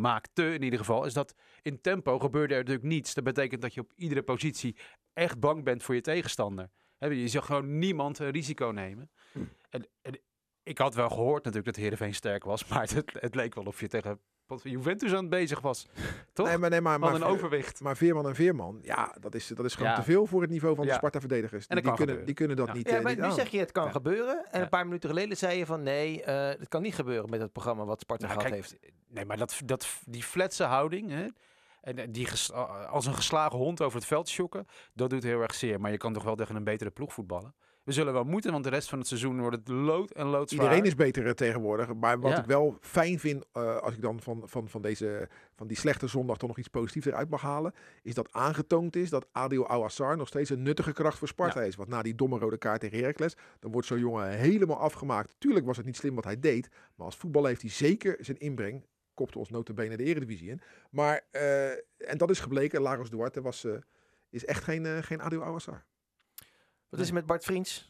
maakte 0.01 0.53
in 0.53 0.63
ieder 0.63 0.79
geval, 0.79 1.05
is 1.05 1.13
dat 1.13 1.35
in 1.61 1.81
tempo 1.81 2.19
gebeurde 2.19 2.53
er 2.53 2.59
natuurlijk 2.59 2.87
niets. 2.87 3.13
Dat 3.13 3.23
betekent 3.23 3.61
dat 3.61 3.73
je 3.73 3.81
op 3.81 3.91
iedere 3.95 4.23
positie 4.23 4.77
echt 5.13 5.39
bang 5.39 5.63
bent 5.63 5.83
voor 5.83 5.95
je 5.95 6.01
tegenstander. 6.01 6.69
Je 6.97 7.27
zag 7.27 7.45
gewoon 7.45 7.77
niemand 7.77 8.19
een 8.19 8.29
risico 8.31 8.67
nemen. 8.67 9.11
Hm. 9.31 9.39
En, 9.69 9.87
en 10.01 10.19
ik 10.63 10.77
had 10.77 10.95
wel 10.95 11.09
gehoord 11.09 11.43
natuurlijk 11.43 11.75
dat 11.75 11.83
Heerenveen 11.83 12.13
sterk 12.13 12.43
was, 12.43 12.65
maar 12.69 12.81
het, 12.81 13.03
het 13.13 13.35
leek 13.35 13.55
wel 13.55 13.63
of 13.63 13.79
je 13.79 13.87
tegen 13.87 14.19
wat 14.51 14.61
Juventus 14.63 15.11
aan 15.11 15.17
het 15.19 15.29
bezig 15.29 15.59
was. 15.61 15.87
Toch? 16.33 16.47
Nee, 16.47 16.57
maar, 16.57 16.69
nee, 16.69 16.81
maar, 16.81 16.99
Van 16.99 17.11
maar, 17.11 17.21
een 17.21 17.27
overwicht. 17.27 17.81
maar 17.81 17.97
Veerman 17.97 18.27
en 18.27 18.35
Veerman, 18.35 18.79
ja, 18.81 19.15
dat 19.19 19.35
is, 19.35 19.47
dat 19.47 19.65
is 19.65 19.75
gewoon 19.75 19.89
Ja. 19.89 19.95
te 19.95 20.03
veel 20.03 20.25
voor 20.25 20.41
het 20.41 20.49
niveau 20.49 20.75
van 20.75 20.83
de 20.85 20.91
Ja. 20.91 20.97
Sparta-verdedigers. 20.97 21.67
En 21.67 21.75
Die, 21.75 21.85
die, 21.85 21.93
kunnen, 21.93 22.25
die 22.25 22.35
kunnen 22.35 22.57
dat 22.57 22.67
Ja. 22.67 22.73
niet, 22.73 22.89
Ja, 22.89 22.95
eh, 22.97 23.01
maar 23.03 23.11
niet 23.11 23.21
nu 23.21 23.27
aan. 23.27 23.33
zeg 23.33 23.47
je 23.49 23.59
het 23.59 23.71
kan 23.71 23.85
Ja. 23.85 23.91
gebeuren. 23.91 24.45
En 24.51 24.57
Ja. 24.59 24.63
een 24.63 24.69
paar 24.69 24.85
minuten 24.85 25.09
geleden 25.09 25.37
zei 25.37 25.57
je 25.57 25.65
van 25.65 25.83
nee, 25.83 26.23
eh, 26.23 26.59
het 26.59 26.67
kan 26.67 26.81
niet 26.81 26.95
gebeuren 26.95 27.29
met 27.29 27.39
het 27.41 27.51
programma 27.51 27.85
wat 27.85 27.99
Sparta 28.01 28.25
Nou, 28.27 28.37
gehad 28.39 28.53
kijk, 28.53 28.67
heeft. 28.69 28.91
Nee, 29.07 29.25
maar 29.25 29.37
dat, 29.37 29.59
dat, 29.65 29.87
die 30.05 30.23
fletse 30.23 30.63
houding, 30.63 31.09
hè, 31.09 31.27
en 31.81 31.97
eh, 31.97 32.07
die 32.09 32.25
ges- 32.25 32.51
als 32.89 33.05
een 33.05 33.13
geslagen 33.15 33.57
hond 33.57 33.81
over 33.81 33.97
het 33.97 34.07
veld 34.07 34.29
schokken, 34.29 34.67
dat 34.93 35.09
doet 35.09 35.23
heel 35.23 35.41
erg 35.41 35.53
zeer. 35.53 35.79
Maar 35.79 35.91
je 35.91 35.97
kan 35.97 36.13
toch 36.13 36.23
wel 36.23 36.35
tegen 36.35 36.55
een 36.55 36.63
betere 36.63 36.89
ploeg 36.91 37.13
voetballen. 37.13 37.55
We 37.83 37.91
zullen 37.91 38.13
wel 38.13 38.23
moeten, 38.23 38.51
want 38.51 38.63
de 38.63 38.69
rest 38.69 38.89
van 38.89 38.99
het 38.99 39.07
seizoen 39.07 39.39
wordt 39.39 39.55
het 39.55 39.67
lood 39.67 40.11
en 40.11 40.25
loodzwaar. 40.25 40.63
Iedereen 40.63 40.85
is 40.85 40.95
beter 40.95 41.25
eh, 41.25 41.31
tegenwoordig. 41.31 41.93
Maar 41.93 42.19
wat 42.19 42.31
Ja. 42.31 42.39
ik 42.39 42.45
wel 42.45 42.77
fijn 42.81 43.19
vind, 43.19 43.45
eh, 43.51 43.77
als 43.77 43.93
ik 43.93 44.01
dan 44.01 44.21
van, 44.21 44.41
van, 44.45 44.69
van, 44.69 44.81
deze, 44.81 45.29
van 45.55 45.67
die 45.67 45.77
slechte 45.77 46.07
zondag 46.07 46.37
toch 46.37 46.49
nog 46.49 46.57
iets 46.57 46.67
positiefs 46.67 47.05
eruit 47.05 47.29
mag 47.29 47.41
halen, 47.41 47.73
is 48.03 48.13
dat 48.13 48.33
aangetoond 48.33 48.95
is 48.95 49.09
dat 49.09 49.27
Adil 49.31 49.67
Awassar 49.69 50.17
nog 50.17 50.27
steeds 50.27 50.49
een 50.49 50.61
nuttige 50.61 50.93
kracht 50.93 51.17
voor 51.17 51.27
Sparta 51.27 51.61
is. 51.61 51.75
Want 51.75 51.89
na 51.89 52.01
die 52.01 52.15
domme 52.15 52.39
rode 52.39 52.57
kaart 52.57 52.79
tegen 52.79 52.97
Heracles, 52.99 53.35
dan 53.59 53.71
wordt 53.71 53.87
zo'n 53.87 53.99
jongen 53.99 54.29
helemaal 54.29 54.79
afgemaakt. 54.79 55.35
Tuurlijk 55.37 55.65
was 55.65 55.77
het 55.77 55.85
niet 55.85 55.97
slim 55.97 56.15
wat 56.15 56.23
hij 56.23 56.39
deed, 56.39 56.69
maar 56.95 57.05
als 57.05 57.15
voetballer 57.17 57.49
heeft 57.49 57.61
hij 57.61 57.71
zeker 57.71 58.17
zijn 58.19 58.37
inbreng. 58.39 58.85
Kopte 59.13 59.39
ons 59.39 59.49
notabene 59.49 59.97
de 59.97 60.03
eredivisie 60.03 60.49
in. 60.49 60.61
Maar, 60.91 61.21
eh, 61.31 61.69
en 62.09 62.17
dat 62.17 62.29
is 62.29 62.39
gebleken, 62.39 62.81
Lagos 62.81 63.09
Duarte 63.09 63.41
was, 63.41 63.67
is 64.29 64.45
echt 64.45 64.63
geen, 64.63 65.03
geen 65.03 65.21
Adil 65.21 65.43
Awassar. 65.43 65.83
Wat 66.91 66.99
is 66.99 67.07
er 67.07 67.13
met 67.13 67.25
Bart 67.25 67.43
Vriends? 67.43 67.89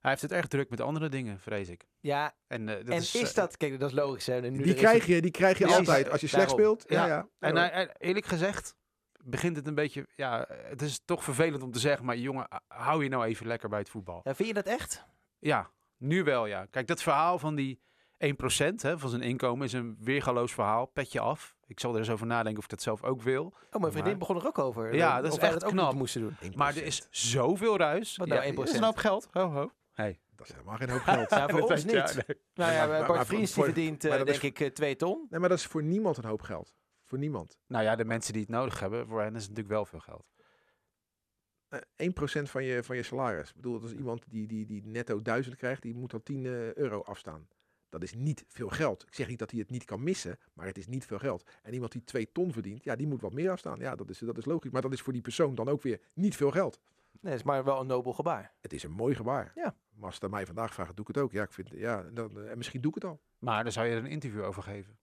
Hij 0.00 0.10
heeft 0.10 0.22
het 0.22 0.32
erg 0.32 0.46
druk 0.46 0.70
met 0.70 0.80
andere 0.80 1.08
dingen, 1.08 1.40
vrees 1.40 1.68
ik. 1.68 1.88
Ja, 2.00 2.34
En, 2.46 2.68
eh, 2.68 2.74
dat 2.76 2.84
en 2.86 2.92
is, 3.00 3.14
is, 3.14 3.28
eh, 3.28 3.34
dat, 3.34 3.56
kijk, 3.56 3.80
dat 3.80 3.90
is 3.90 3.96
logisch. 3.96 4.26
Hè? 4.26 4.40
Nu 4.40 4.62
Die 4.62 4.74
krijg, 4.74 4.98
is- 4.98 5.06
je, 5.14 5.20
die 5.22 5.30
krijg 5.30 5.58
je 5.58 5.66
Ja, 5.68 5.76
altijd 5.76 6.10
als 6.10 6.20
je 6.20 6.26
slecht 6.26 6.48
daarom. 6.48 6.58
speelt. 6.76 6.84
Ja, 6.90 7.06
Ja. 7.06 7.28
ja. 7.52 7.70
En 7.70 7.90
eerlijk 7.98 8.26
gezegd 8.26 8.76
begint 9.24 9.56
het 9.56 9.66
een 9.66 9.74
beetje... 9.74 10.06
Ja, 10.16 10.46
het 10.48 10.82
is 10.82 11.00
toch 11.04 11.24
vervelend 11.24 11.62
om 11.62 11.70
te 11.72 11.78
zeggen, 11.78 12.04
maar 12.04 12.16
jongen, 12.16 12.48
hou 12.66 13.02
je 13.02 13.08
nou 13.08 13.24
even 13.24 13.46
lekker 13.46 13.68
bij 13.68 13.78
het 13.78 13.88
voetbal. 13.88 14.20
Ja, 14.24 14.34
vind 14.34 14.48
je 14.48 14.54
dat 14.54 14.66
echt? 14.66 15.04
Ja, 15.38 15.70
nu 15.96 16.24
wel 16.24 16.46
ja. 16.46 16.66
Kijk, 16.70 16.86
dat 16.86 17.02
verhaal 17.02 17.38
van 17.38 17.54
die 17.54 17.80
1% 18.18 18.82
hè, 18.82 18.98
van 18.98 19.10
zijn 19.10 19.22
inkomen 19.22 19.66
is 19.66 19.72
een 19.72 19.96
weergaloos 20.00 20.52
verhaal. 20.52 20.86
Petje 20.86 21.20
af. 21.20 21.56
Ik 21.68 21.80
zal 21.80 21.92
er 21.92 21.98
eens 21.98 22.10
over 22.10 22.26
nadenken 22.26 22.58
of 22.58 22.64
ik 22.64 22.70
dat 22.70 22.82
zelf 22.82 23.02
ook 23.04 23.22
wil. 23.22 23.42
Oh, 23.44 23.52
mijn 23.80 23.92
vriendin 23.92 24.02
Maar- 24.04 24.16
begon 24.18 24.36
er 24.36 24.46
ook 24.46 24.58
over. 24.58 24.94
Ja, 24.94 25.16
eh, 25.16 25.22
dat 25.22 25.32
is 25.32 25.38
echt 25.38 25.64
ook 25.64 25.70
knap. 25.70 25.88
niet 25.90 25.98
moesten 25.98 26.20
doen. 26.20 26.36
1%. 26.40 26.56
Maar 26.56 26.76
er 26.76 26.82
is 26.84 27.06
zoveel 27.10 27.76
ruis. 27.76 28.16
Wat 28.16 28.28
nou, 28.28 28.40
Ja, 28.40 28.46
1%? 28.46 28.56
Dat 28.56 28.68
is 28.74 28.80
een 28.80 28.84
hoop 28.84 28.96
geld. 28.96 29.28
Ho, 29.32 29.48
ho. 29.50 29.70
Hey. 29.92 30.20
Dat 30.36 30.46
is 30.48 30.52
helemaal 30.52 30.76
geen 30.76 30.90
hoop 30.90 31.00
geld. 31.14 31.30
Ja, 31.30 31.48
voor 31.48 31.60
ons 31.70 31.84
niet. 31.84 31.92
ja, 31.92 32.10
nee. 32.26 32.36
Nou 32.54 32.72
ja, 32.72 32.86
maar- 32.86 33.06
Bart 33.06 33.26
Vriends 33.26 33.54
die 33.54 33.64
verdient 33.64 34.04
eh, 34.04 34.10
denk 34.12 34.28
is- 34.28 34.38
ik 34.38 34.60
eh, 34.60 34.70
twee 34.70 34.96
ton. 34.96 35.26
Nee, 35.30 35.40
maar 35.40 35.48
dat 35.48 35.58
is 35.58 35.66
voor 35.66 35.82
niemand 35.82 36.16
een 36.16 36.24
hoop 36.24 36.42
geld. 36.42 36.74
Voor 37.04 37.18
niemand. 37.18 37.58
Nou 37.66 37.84
ja, 37.84 37.96
de 37.96 38.04
mensen 38.04 38.32
die 38.32 38.42
het 38.42 38.50
nodig 38.50 38.80
hebben, 38.80 39.06
voor 39.06 39.20
hen 39.20 39.34
is 39.34 39.40
het 39.40 39.48
natuurlijk 39.50 39.68
wel 39.74 39.84
veel 39.84 40.00
geld. 40.00 40.30
Eh 41.68 41.80
1% 41.96 42.50
van 42.50 42.64
je, 42.64 42.82
van 42.84 42.96
je 42.96 43.02
salaris. 43.02 43.48
Ik 43.48 43.54
bedoel, 43.54 43.80
dat 43.80 43.90
is 43.90 43.96
iemand 43.96 44.24
die, 44.28 44.46
die, 44.46 44.66
die 44.66 44.82
netto 44.86 45.22
1000 45.22 45.56
krijgt, 45.56 45.82
die 45.82 45.94
moet 45.94 46.10
dan 46.10 46.22
10 46.22 46.46
eh, 46.46 46.74
euro 46.74 47.02
afstaan. 47.02 47.48
Dat 47.88 48.02
is 48.02 48.14
niet 48.14 48.44
veel 48.48 48.68
geld. 48.68 49.02
Ik 49.06 49.14
zeg 49.14 49.28
niet 49.28 49.38
dat 49.38 49.50
hij 49.50 49.60
het 49.60 49.70
niet 49.70 49.84
kan 49.84 50.02
missen, 50.02 50.38
maar 50.52 50.66
het 50.66 50.78
is 50.78 50.86
niet 50.86 51.06
veel 51.06 51.18
geld. 51.18 51.48
En 51.62 51.72
iemand 51.72 51.92
die 51.92 52.04
2 52.04 52.32
ton 52.32 52.52
verdient, 52.52 52.84
ja, 52.84 52.96
die 52.96 53.06
moet 53.06 53.20
wat 53.20 53.32
meer 53.32 53.50
afstaan. 53.50 53.78
Ja, 53.78 53.96
dat 53.96 54.10
is, 54.10 54.18
dat 54.18 54.38
is 54.38 54.44
logisch. 54.44 54.70
Maar 54.70 54.82
dat 54.82 54.92
is 54.92 55.00
voor 55.00 55.12
die 55.12 55.22
persoon 55.22 55.54
dan 55.54 55.68
ook 55.68 55.82
weer 55.82 56.00
niet 56.14 56.36
veel 56.36 56.50
geld. 56.50 56.80
Nee, 57.20 57.32
dat 57.32 57.40
is 57.40 57.46
maar 57.46 57.64
wel 57.64 57.80
een 57.80 57.86
nobel 57.86 58.12
gebaar. 58.12 58.52
Het 58.60 58.72
is 58.72 58.82
een 58.82 58.90
mooi 58.92 59.14
gebaar. 59.14 59.52
Ja. 59.54 59.76
Maar 59.94 60.04
als 60.06 60.14
het 60.14 60.24
aan 60.24 60.30
mij 60.30 60.46
vandaag 60.46 60.74
vraagt, 60.74 60.96
doe 60.96 61.06
ik 61.08 61.14
het 61.14 61.24
ook. 61.24 61.32
Ja, 61.32 61.42
ik 61.42 61.52
vind, 61.52 61.68
ja 61.72 62.02
dan, 62.02 62.38
eh, 62.40 62.50
en 62.50 62.56
misschien 62.56 62.80
doe 62.80 62.90
ik 62.90 63.02
het 63.02 63.10
al. 63.10 63.20
Maar 63.38 63.62
daar 63.62 63.72
zou 63.72 63.86
je 63.86 63.92
er 63.92 63.98
een 63.98 64.10
interview 64.10 64.42
over 64.44 64.62
geven. 64.62 64.98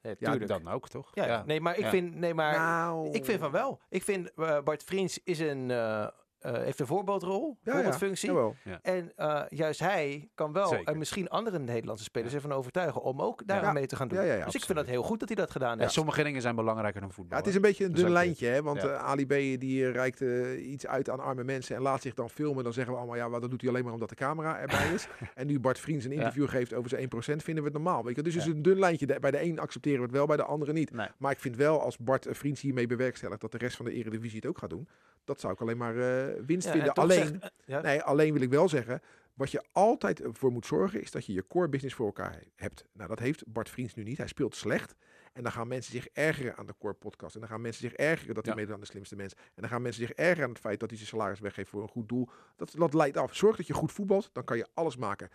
Ja, 0.00 0.10
Ja, 0.10 0.16
tuurlijk. 0.30 0.46
dan 0.48 0.68
ook 0.68 0.88
toch? 0.88 1.10
Ja, 1.14 1.44
nee, 1.44 1.60
maar 1.60 1.76
ik 1.76 1.82
Ja. 1.84 1.90
vind, 1.90 2.14
nee, 2.14 2.34
maar 2.34 2.56
nou, 2.56 3.10
ik 3.10 3.24
vind 3.24 3.40
van 3.40 3.50
wel. 3.50 3.80
Ik 3.88 4.02
vind 4.02 4.32
eh, 4.34 4.62
Bart 4.62 4.84
Vriends 4.84 5.20
is 5.22 5.38
een, 5.38 5.70
eh, 5.70 6.08
eh, 6.44 6.62
heeft 6.62 6.80
een 6.80 6.86
voorbeeldrol, 6.86 7.58
Ja, 7.62 7.72
voorbeeldfunctie. 7.72 8.32
Ja. 8.32 8.78
En 8.82 9.12
eh, 9.16 9.42
juist 9.48 9.80
hij 9.80 10.30
kan 10.34 10.52
wel 10.52 10.66
Zeker. 10.68 10.86
en 10.86 10.98
misschien 10.98 11.28
andere 11.28 11.58
Nederlandse 11.58 12.04
spelers 12.04 12.30
Ja. 12.32 12.36
ervan 12.38 12.52
overtuigen 12.52 13.02
om 13.02 13.20
ook 13.22 13.46
daar 13.46 13.62
Ja. 13.62 13.72
mee 13.72 13.86
te 13.86 13.96
gaan 13.96 14.08
doen. 14.08 14.18
Ja, 14.18 14.24
ja, 14.24 14.34
ja, 14.34 14.44
dus 14.44 14.54
ik 14.54 14.64
vind 14.64 14.78
dat 14.78 14.86
heel 14.86 15.02
goed 15.02 15.20
dat 15.20 15.28
hij 15.28 15.36
dat 15.36 15.50
gedaan 15.50 15.74
Ja, 15.76 15.80
heeft. 15.80 15.92
sommige 15.92 16.22
dingen 16.22 16.40
zijn 16.42 16.54
belangrijker 16.54 17.00
dan 17.00 17.12
voetbal. 17.12 17.32
Ja, 17.38 17.44
het 17.44 17.46
is 17.46 17.54
een 17.54 17.60
beetje 17.62 17.84
een 17.84 17.92
dun 17.92 18.10
lijntje, 18.10 18.46
hè? 18.46 18.62
want 18.62 18.82
Ja. 18.82 18.88
eh, 18.88 19.04
Ali 19.04 19.26
B 19.26 19.60
die 19.60 19.90
reikt 19.90 20.20
iets 20.60 20.86
uit 20.86 21.10
aan 21.10 21.20
arme 21.20 21.44
mensen 21.44 21.76
en 21.76 21.82
laat 21.82 22.02
zich 22.02 22.14
dan 22.14 22.30
filmen. 22.30 22.64
Dan 22.64 22.72
zeggen 22.72 22.92
we 22.92 22.98
allemaal, 22.98 23.16
ja, 23.16 23.28
maar 23.28 23.40
dat 23.40 23.50
doet 23.50 23.60
hij 23.60 23.70
alleen 23.70 23.84
maar 23.84 23.92
omdat 23.92 24.08
de 24.08 24.14
camera 24.14 24.58
erbij 24.58 24.92
is. 24.92 25.06
en 25.34 25.46
nu 25.46 25.60
Bart 25.60 25.78
Vriends 25.78 26.04
een 26.04 26.10
Ja. 26.10 26.16
interview 26.16 26.48
geeft 26.48 26.72
over 26.74 26.90
zijn 26.90 27.02
1%, 27.02 27.42
vinden 27.42 27.64
we 27.64 27.70
het 27.70 27.78
normaal. 27.82 28.04
Weet 28.04 28.16
je? 28.16 28.22
Dus 28.22 28.34
het 28.34 28.46
is 28.46 28.52
een 28.52 28.62
dun 28.62 28.78
lijntje. 28.78 29.18
Bij 29.20 29.30
de 29.30 29.42
een 29.42 29.58
accepteren 29.58 29.98
we 29.98 30.04
het 30.06 30.14
wel, 30.14 30.26
bij 30.26 30.36
de 30.36 30.44
andere 30.44 30.72
niet. 30.72 30.92
Nee. 30.92 31.08
Maar 31.18 31.32
ik 31.32 31.38
vind 31.40 31.56
wel, 31.56 31.80
als 31.82 31.98
Bart 31.98 32.26
Vriends 32.30 32.60
hiermee 32.60 32.86
bewerkstelligt 32.86 33.40
dat 33.40 33.52
de 33.52 33.58
rest 33.58 33.76
van 33.76 33.84
de 33.84 33.92
Eredivisie 33.92 34.36
het 34.36 34.46
ook 34.46 34.58
gaat 34.58 34.70
doen, 34.70 34.88
dat 35.24 35.40
zou 35.40 35.52
ik 35.52 35.60
alleen 35.60 35.76
maar 35.76 35.96
eh, 35.98 36.34
winst 36.46 36.66
Ja, 36.66 36.72
vinden. 36.72 36.92
Alleen, 36.94 37.26
zegt- 37.40 37.52
ja. 37.64 37.80
nee, 37.80 38.02
alleen 38.02 38.32
wil 38.32 38.42
ik 38.42 38.50
wel 38.50 38.68
zeggen, 38.68 39.00
wat 39.34 39.50
je 39.50 39.62
altijd 39.72 40.22
voor 40.32 40.52
moet 40.52 40.66
zorgen, 40.66 41.00
is 41.00 41.10
dat 41.10 41.26
je 41.26 41.32
je 41.32 41.46
core 41.46 41.68
business 41.68 41.94
voor 41.96 42.06
elkaar 42.06 42.32
he- 42.32 42.50
hebt. 42.56 42.84
Nou, 42.92 43.08
dat 43.08 43.18
heeft 43.18 43.44
Bart 43.46 43.68
Vriends 43.70 43.94
nu 43.94 44.02
niet. 44.02 44.18
Hij 44.18 44.26
speelt 44.26 44.56
slecht. 44.56 44.94
En 45.34 45.42
dan 45.42 45.52
gaan 45.52 45.68
mensen 45.68 45.92
zich 45.92 46.06
ergeren 46.12 46.56
aan 46.56 46.66
de 46.66 46.74
core 46.78 46.94
podcast. 46.94 47.34
En 47.34 47.40
dan 47.40 47.48
gaan 47.48 47.60
mensen 47.60 47.82
zich 47.88 47.92
ergeren 47.98 48.34
dat 48.34 48.44
hij 48.44 48.52
Ja. 48.54 48.58
meedoet 48.60 48.74
aan 48.74 48.80
de 48.80 48.86
slimste 48.86 49.16
mensen. 49.16 49.38
En 49.38 49.52
dan 49.62 49.68
gaan 49.68 49.82
mensen 49.82 50.06
zich 50.06 50.12
ergeren 50.16 50.44
aan 50.44 50.50
het 50.50 50.58
feit 50.58 50.80
dat 50.80 50.88
hij 50.88 50.98
zijn 50.98 51.10
salaris 51.10 51.40
weggeeft 51.40 51.68
voor 51.70 51.82
een 51.82 51.88
goed 51.88 52.08
doel. 52.08 52.28
Dat, 52.56 52.74
dat 52.76 52.94
leidt 52.94 53.16
af. 53.16 53.34
Zorg 53.36 53.56
dat 53.56 53.66
je 53.66 53.72
goed 53.74 53.92
voetbalt, 53.92 54.30
dan 54.32 54.44
kan 54.44 54.56
je 54.56 54.66
alles 54.74 54.96
maken. 54.96 55.28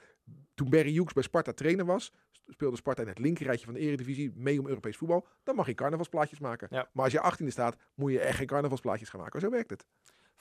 Toen 0.53 0.69
Barry 0.69 0.91
Hughes 0.93 1.13
bij 1.13 1.23
Sparta 1.23 1.53
trainer 1.53 1.85
was, 1.85 2.13
speelde 2.47 2.75
Sparta 2.77 3.01
in 3.01 3.07
het 3.07 3.19
linkerrijtje 3.19 3.65
van 3.65 3.73
de 3.73 3.79
eredivisie 3.79 4.31
mee 4.35 4.59
om 4.59 4.67
Europees 4.67 4.97
voetbal. 4.97 5.27
Dan 5.43 5.55
mag 5.55 5.67
je 5.67 5.73
carnavalsplaatjes 5.73 6.39
maken. 6.39 6.67
Ja. 6.71 6.89
Maar 6.93 7.03
als 7.03 7.13
je 7.13 7.19
18e 7.43 7.47
staat, 7.47 7.75
moet 7.93 8.11
je 8.11 8.19
echt 8.19 8.37
geen 8.37 8.47
carnavalsplaatjes 8.47 9.09
gaan 9.09 9.19
maken. 9.19 9.39
Zo 9.39 9.49
werkt 9.49 9.69
het. 9.69 9.85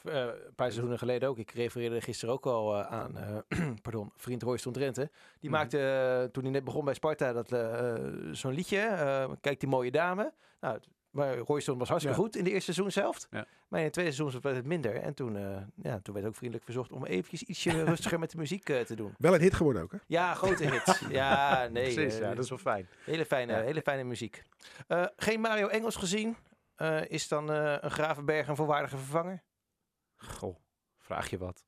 Eh, 0.05 0.15
een 0.15 0.55
paar 0.55 0.67
seizoenen 0.67 0.99
geleden 0.99 1.29
ook. 1.29 1.39
Ik 1.39 1.51
refereerde 1.51 2.01
gisteren 2.01 2.35
ook 2.35 2.47
al 2.47 2.75
eh, 2.79 2.87
aan. 2.93 3.17
eh, 3.49 3.59
pardon, 3.83 4.13
vriend 4.17 4.43
Royston 4.43 4.73
Drenthe. 4.73 5.11
Die 5.41 5.51
Mhm. 5.51 5.59
maakte 5.59 6.29
toen 6.33 6.43
hij 6.43 6.53
net 6.53 6.65
begon 6.65 6.85
bij 6.85 6.95
Sparta 6.95 7.33
dat 7.33 7.53
eh, 7.53 7.95
zo'n 8.33 8.53
liedje. 8.53 8.79
eh, 8.81 9.31
Kijk 9.41 9.61
die 9.61 9.69
mooie 9.69 9.91
dame. 9.91 10.33
Nou, 10.61 10.79
maar 11.11 11.37
Royston 11.39 11.79
was 11.79 11.89
hartstikke 11.89 12.19
Ja. 12.21 12.25
goed 12.25 12.37
in 12.37 12.45
de 12.45 12.51
eerste 12.51 12.73
seizoen 12.73 12.93
zelf. 13.03 13.27
Ja. 13.31 13.47
Maar 13.69 13.79
in 13.79 13.85
het 13.85 13.95
tweede 13.95 14.13
seizoen 14.13 14.41
werd 14.41 14.57
het 14.57 14.67
minder. 14.67 14.95
En 14.97 15.15
toen, 15.15 15.37
eh, 15.37 15.57
ja, 15.83 16.01
toen 16.03 16.15
werd 16.15 16.27
ook 16.27 16.35
vriendelijk 16.35 16.65
verzocht 16.65 16.93
om 16.93 17.05
eventjes 17.05 17.43
ietsje 17.43 17.71
rustiger 17.85 18.19
met 18.19 18.31
de 18.31 18.37
muziek 18.39 18.69
eh, 18.69 18.81
te 18.81 18.95
doen. 18.97 19.15
Wel 19.19 19.35
een 19.35 19.41
hit 19.41 19.55
geworden 19.55 19.83
ook, 19.83 19.93
hè? 19.93 19.99
Ja, 20.07 20.35
grote 20.35 20.65
hit. 20.71 21.01
Ja, 21.11 21.69
nee. 21.71 21.95
Precies, 21.95 22.19
ja, 22.19 22.35
dat 22.35 22.45
is 22.45 22.49
wel 22.51 22.59
fijn. 22.59 22.89
hele, 23.05 23.25
fijne, 23.27 23.53
Ja. 23.53 23.61
hele 23.61 23.83
fijne 23.83 24.05
muziek. 24.05 24.43
Eh, 24.87 25.05
geen 25.17 25.41
Mario 25.41 25.67
Engels 25.67 25.97
gezien. 25.97 26.37
Eh, 26.77 27.05
is 27.11 27.29
dan 27.29 27.53
eh, 27.53 27.75
een 27.81 27.91
Gravenberg 27.91 28.49
een 28.49 28.57
volwaardige 28.57 28.97
vervanger? 28.97 29.43
Goh, 30.19 30.57
vraag 30.99 31.31
je 31.31 31.39
wat. 31.39 31.65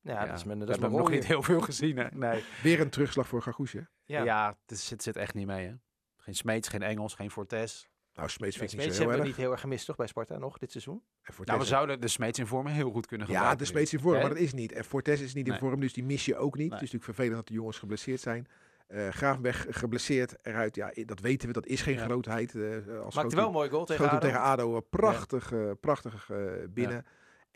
Ja, 0.00 0.26
dat 0.26 0.36
is 0.36 0.44
mijn, 0.44 0.58
dat 0.58 0.68
we 0.68 0.74
is 0.86 0.92
nog 0.92 1.10
niet 1.10 1.26
heel 1.26 1.42
veel 1.42 1.60
gezien, 1.60 1.96
hè? 1.96 2.06
Nee. 2.12 2.44
Weer 2.62 2.80
een 2.80 2.90
terugslag 2.90 3.28
voor 3.28 3.42
Gargoesje. 3.42 3.88
Ja. 4.04 4.22
Ja, 4.22 4.56
het 4.66 4.78
zit, 4.78 5.02
zit 5.02 5.16
echt 5.16 5.34
niet 5.34 5.46
mee, 5.46 5.66
hè? 5.66 5.74
Geen 6.16 6.34
Smeets, 6.34 6.68
geen 6.68 6.82
Engels, 6.82 7.14
geen 7.14 7.30
Fortes. 7.30 7.88
Nou, 8.14 8.28
Smeets 8.28 8.56
vind 8.56 8.72
ik 8.72 8.78
Smeets 8.80 8.86
niet 8.86 8.96
zo 8.96 9.02
heel 9.02 9.10
hebben 9.10 9.16
we 9.16 9.16
erg. 9.16 9.26
niet 9.36 9.36
heel 9.36 9.50
erg 9.52 9.60
gemist, 9.60 9.86
toch, 9.86 9.96
bij 9.96 10.06
Sparta 10.06 10.38
nog, 10.38 10.58
dit 10.58 10.70
seizoen? 10.70 11.02
En 11.22 11.32
Fortes- 11.34 11.46
Nou, 11.46 11.58
we 11.60 11.66
zouden 11.66 12.00
de 12.00 12.08
Smeets 12.08 12.38
in 12.38 12.46
vorm 12.46 12.66
heel 12.66 12.90
goed 12.90 13.06
kunnen 13.06 13.26
Ja, 13.26 13.32
gebruiken. 13.32 13.64
de 13.64 13.70
nu. 13.72 13.76
Smeets 13.76 13.92
in 13.92 14.00
vorm, 14.00 14.18
maar 14.20 14.28
dat 14.28 14.38
is 14.38 14.52
niet. 14.52 14.72
En 14.72 14.84
Fortes 14.84 15.20
is 15.20 15.34
niet 15.34 15.44
in 15.46 15.50
Nee. 15.50 15.60
vorm, 15.60 15.80
dus 15.80 15.92
die 15.92 16.04
mis 16.04 16.24
je 16.24 16.36
ook 16.36 16.56
niet. 16.56 16.70
Nee. 16.70 16.78
Het 16.78 16.82
is 16.86 16.92
natuurlijk 16.92 17.04
vervelend 17.04 17.34
dat 17.36 17.46
de 17.48 17.54
jongens 17.54 17.78
geblesseerd 17.78 18.20
zijn. 18.20 18.46
Eh 18.86 19.08
Gravenberg 19.08 19.66
geblesseerd 19.68 20.36
eruit, 20.42 20.74
ja, 20.76 20.92
dat 21.04 21.20
weten 21.20 21.46
we, 21.48 21.52
dat 21.54 21.66
is 21.66 21.82
geen 21.82 21.94
Ja. 21.94 22.04
grootheid. 22.04 22.54
eh 22.54 23.00
als 23.00 23.14
Maakte 23.14 23.36
wel 23.36 23.46
een 23.46 23.52
mooi 23.52 23.70
goal 23.70 23.84
tegen 23.84 24.08
ADO. 24.10 24.18
tegen 24.18 24.40
ADO 24.40 24.80
prachtig, 24.80 25.52
eh, 25.52 25.70
prachtig 25.80 26.30
eh, 26.30 26.38
binnen. 26.68 27.06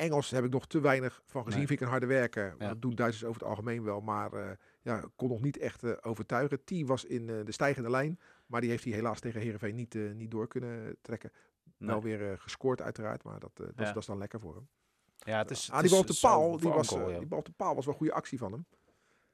Engels 0.00 0.30
heb 0.30 0.44
ik 0.44 0.50
nog 0.50 0.66
te 0.66 0.80
weinig 0.80 1.22
van 1.26 1.42
gezien. 1.44 1.58
Nee. 1.58 1.66
Vind 1.66 1.80
ik 1.80 1.86
een 1.86 1.92
harde 1.92 2.06
werker. 2.06 2.54
Ja. 2.58 2.68
Dat 2.68 2.82
doen 2.82 2.94
Duitsers 2.94 3.24
over 3.24 3.40
het 3.40 3.50
algemeen 3.50 3.82
wel. 3.82 4.00
Maar 4.00 4.32
eh, 4.32 4.50
ja, 4.82 5.04
kon 5.16 5.28
nog 5.28 5.40
niet 5.40 5.58
echt 5.58 5.82
eh, 5.82 5.92
overtuigen. 6.00 6.64
T 6.64 6.70
was 6.86 7.04
in 7.04 7.28
eh, 7.28 7.44
de 7.44 7.52
stijgende 7.52 7.90
lijn. 7.90 8.20
Maar 8.46 8.60
die 8.60 8.70
heeft 8.70 8.84
hij 8.84 8.92
helaas 8.92 9.20
tegen 9.20 9.40
Heerenveen 9.40 9.74
niet, 9.74 9.94
niet 10.14 10.30
door 10.30 10.48
kunnen 10.48 10.96
trekken. 11.02 11.32
Nee. 11.76 11.88
Wel 11.88 12.02
weer 12.02 12.38
gescoord 12.38 12.82
uiteraard. 12.82 13.22
Maar 13.22 13.40
dat, 13.40 13.56
dat, 13.56 13.68
is, 13.76 13.86
dat 13.86 13.96
is 13.96 14.06
dan 14.06 14.18
lekker 14.18 14.40
voor 14.40 14.54
hem. 14.54 14.68
Ja, 15.16 15.38
het 15.38 15.50
is, 15.50 15.70
ah, 15.70 15.80
die 15.80 15.90
bal 15.90 15.98
op 15.98 16.06
de 16.06 16.18
paal, 16.20 16.56
die, 16.56 16.70
was, 16.70 16.88
die 16.88 17.26
bal 17.26 17.38
op 17.38 17.44
de 17.44 17.52
paal 17.52 17.74
was 17.74 17.84
wel 17.84 17.94
een 17.94 18.00
goede 18.00 18.14
actie 18.14 18.38
van 18.38 18.52
hem. 18.52 18.66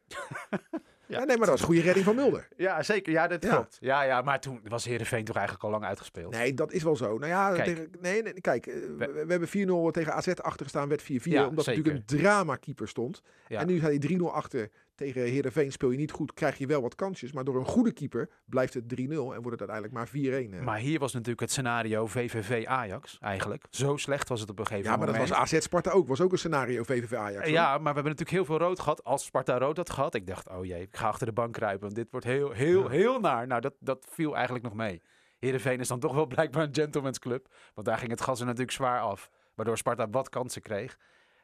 Ja. 1.08 1.18
ja. 1.18 1.24
nee, 1.24 1.36
maar 1.36 1.46
dat 1.46 1.48
was 1.48 1.60
een 1.60 1.66
goede 1.66 1.80
redding 1.80 2.04
van 2.04 2.14
Mulder. 2.14 2.48
Ja, 2.56 2.82
zeker. 2.82 3.12
Ja, 3.12 3.26
dat 3.26 3.42
Ja. 3.42 3.50
klopt. 3.50 3.76
Ja, 3.80 4.02
ja, 4.02 4.22
maar 4.22 4.40
toen 4.40 4.60
was 4.68 4.84
Heerenveen 4.84 5.24
toch 5.24 5.36
eigenlijk 5.36 5.64
al 5.66 5.70
lang 5.70 5.84
uitgespeeld. 5.84 6.32
Nee, 6.32 6.54
dat 6.54 6.72
is 6.72 6.82
wel 6.82 6.96
zo. 6.96 7.06
Nou 7.18 7.26
ja, 7.26 7.52
Kijk. 7.52 7.64
tegen- 7.64 7.90
nee, 8.00 8.22
nee, 8.22 8.40
kijk, 8.40 8.66
eh, 8.66 8.74
we, 8.74 9.24
we 9.26 9.30
hebben 9.32 9.48
4-0 9.48 9.90
tegen 9.90 10.12
AZ 10.14 10.28
achtergestaan, 10.28 10.88
werd 10.88 11.02
4-4. 11.02 11.06
Ja, 11.22 11.46
omdat 11.48 11.66
er 11.66 11.74
zeker. 11.74 11.92
natuurlijk 11.92 12.10
een 12.12 12.18
drama-keeper 12.18 12.88
stond. 12.88 13.22
Ja. 13.48 13.60
En 13.60 13.66
nu 13.66 13.78
sta 13.78 13.88
je 13.88 13.98
3-0 13.98 14.32
achter 14.32 14.70
tegen 14.96 15.22
Heerenveen. 15.22 15.72
Speel 15.72 15.90
je 15.90 15.96
niet 15.96 16.10
goed, 16.10 16.34
krijg 16.34 16.58
je 16.58 16.66
wel 16.66 16.82
wat 16.82 16.94
kansjes. 16.94 17.32
Maar 17.32 17.44
door 17.44 17.56
een 17.56 17.64
goede 17.66 17.92
keeper 17.92 18.28
blijft 18.44 18.74
het 18.74 18.84
3-0 19.00 19.00
en 19.08 19.16
wordt 19.16 19.60
het 19.60 19.70
uiteindelijk 19.70 19.92
maar 19.92 20.08
4-1. 20.08 20.54
eh. 20.54 20.60
Maar 20.62 20.78
hier 20.78 20.98
was 20.98 21.12
natuurlijk 21.12 21.40
het 21.40 21.50
scenario 21.50 22.06
VVV-Ajax 22.06 23.18
eigenlijk. 23.20 23.64
Zo 23.70 23.96
slecht 23.96 24.28
was 24.28 24.40
het 24.40 24.50
op 24.50 24.58
een 24.58 24.66
gegeven 24.66 24.90
ja, 24.90 24.96
maar 24.96 25.06
dat 25.06 25.14
moment. 25.14 25.34
was 25.38 25.52
AZ 25.52 25.60
Sparta 25.62 25.90
ook. 25.90 26.08
Was 26.08 26.20
ook 26.20 26.32
een 26.32 26.38
scenario 26.38 26.82
VVV 26.82 27.12
Ajax. 27.12 27.44
hoor. 27.44 27.52
Ja, 27.52 27.68
maar 27.70 27.78
we 27.78 27.84
hebben 27.84 28.02
natuurlijk 28.04 28.30
heel 28.30 28.44
veel 28.44 28.58
rood 28.58 28.80
gehad. 28.80 29.04
Als 29.04 29.24
Sparta 29.24 29.58
rood 29.58 29.76
had 29.76 29.90
gehad, 29.90 30.14
ik 30.14 30.26
dacht, 30.26 30.48
oh 30.48 30.64
jee, 30.64 30.80
ik 30.82 30.96
ga 30.96 31.06
achter 31.08 31.26
de 31.26 31.32
bank 31.32 31.52
kruipen. 31.52 31.82
Want 31.82 31.94
dit 31.94 32.10
wordt 32.10 32.26
heel, 32.26 32.50
heel, 32.50 32.82
Ja. 32.82 32.88
heel 32.88 33.20
naar. 33.20 33.46
Nou, 33.46 33.60
dat, 33.60 33.74
dat 33.80 34.06
viel 34.10 34.34
eigenlijk 34.34 34.64
nog 34.64 34.74
mee. 34.74 35.02
Heerenveen 35.38 35.80
is 35.80 35.88
dan 35.88 36.00
toch 36.00 36.14
wel 36.14 36.26
blijkbaar 36.26 36.62
een 36.62 36.74
gentleman's 36.74 37.18
club. 37.18 37.48
Want 37.74 37.86
daar 37.86 37.98
ging 37.98 38.10
het 38.10 38.20
gas 38.20 38.40
er 38.40 38.46
natuurlijk 38.46 38.72
zwaar 38.72 39.00
af. 39.00 39.30
Waardoor 39.54 39.76
Sparta 39.78 40.08
wat 40.10 40.28
kansen 40.28 40.62
kreeg. 40.62 40.96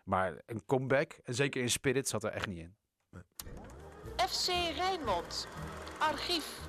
Maar 0.05 0.41
een 0.47 0.63
comeback, 0.67 1.13
en 1.25 1.35
zeker 1.35 1.61
in 1.63 1.71
spirit, 1.71 2.09
zat 2.09 2.25
er 2.25 2.31
echt 2.31 2.47
niet 2.47 2.59
in. 2.59 2.75
FC 4.17 4.49
Rijnmond. 4.77 5.49
Archief. 5.99 6.61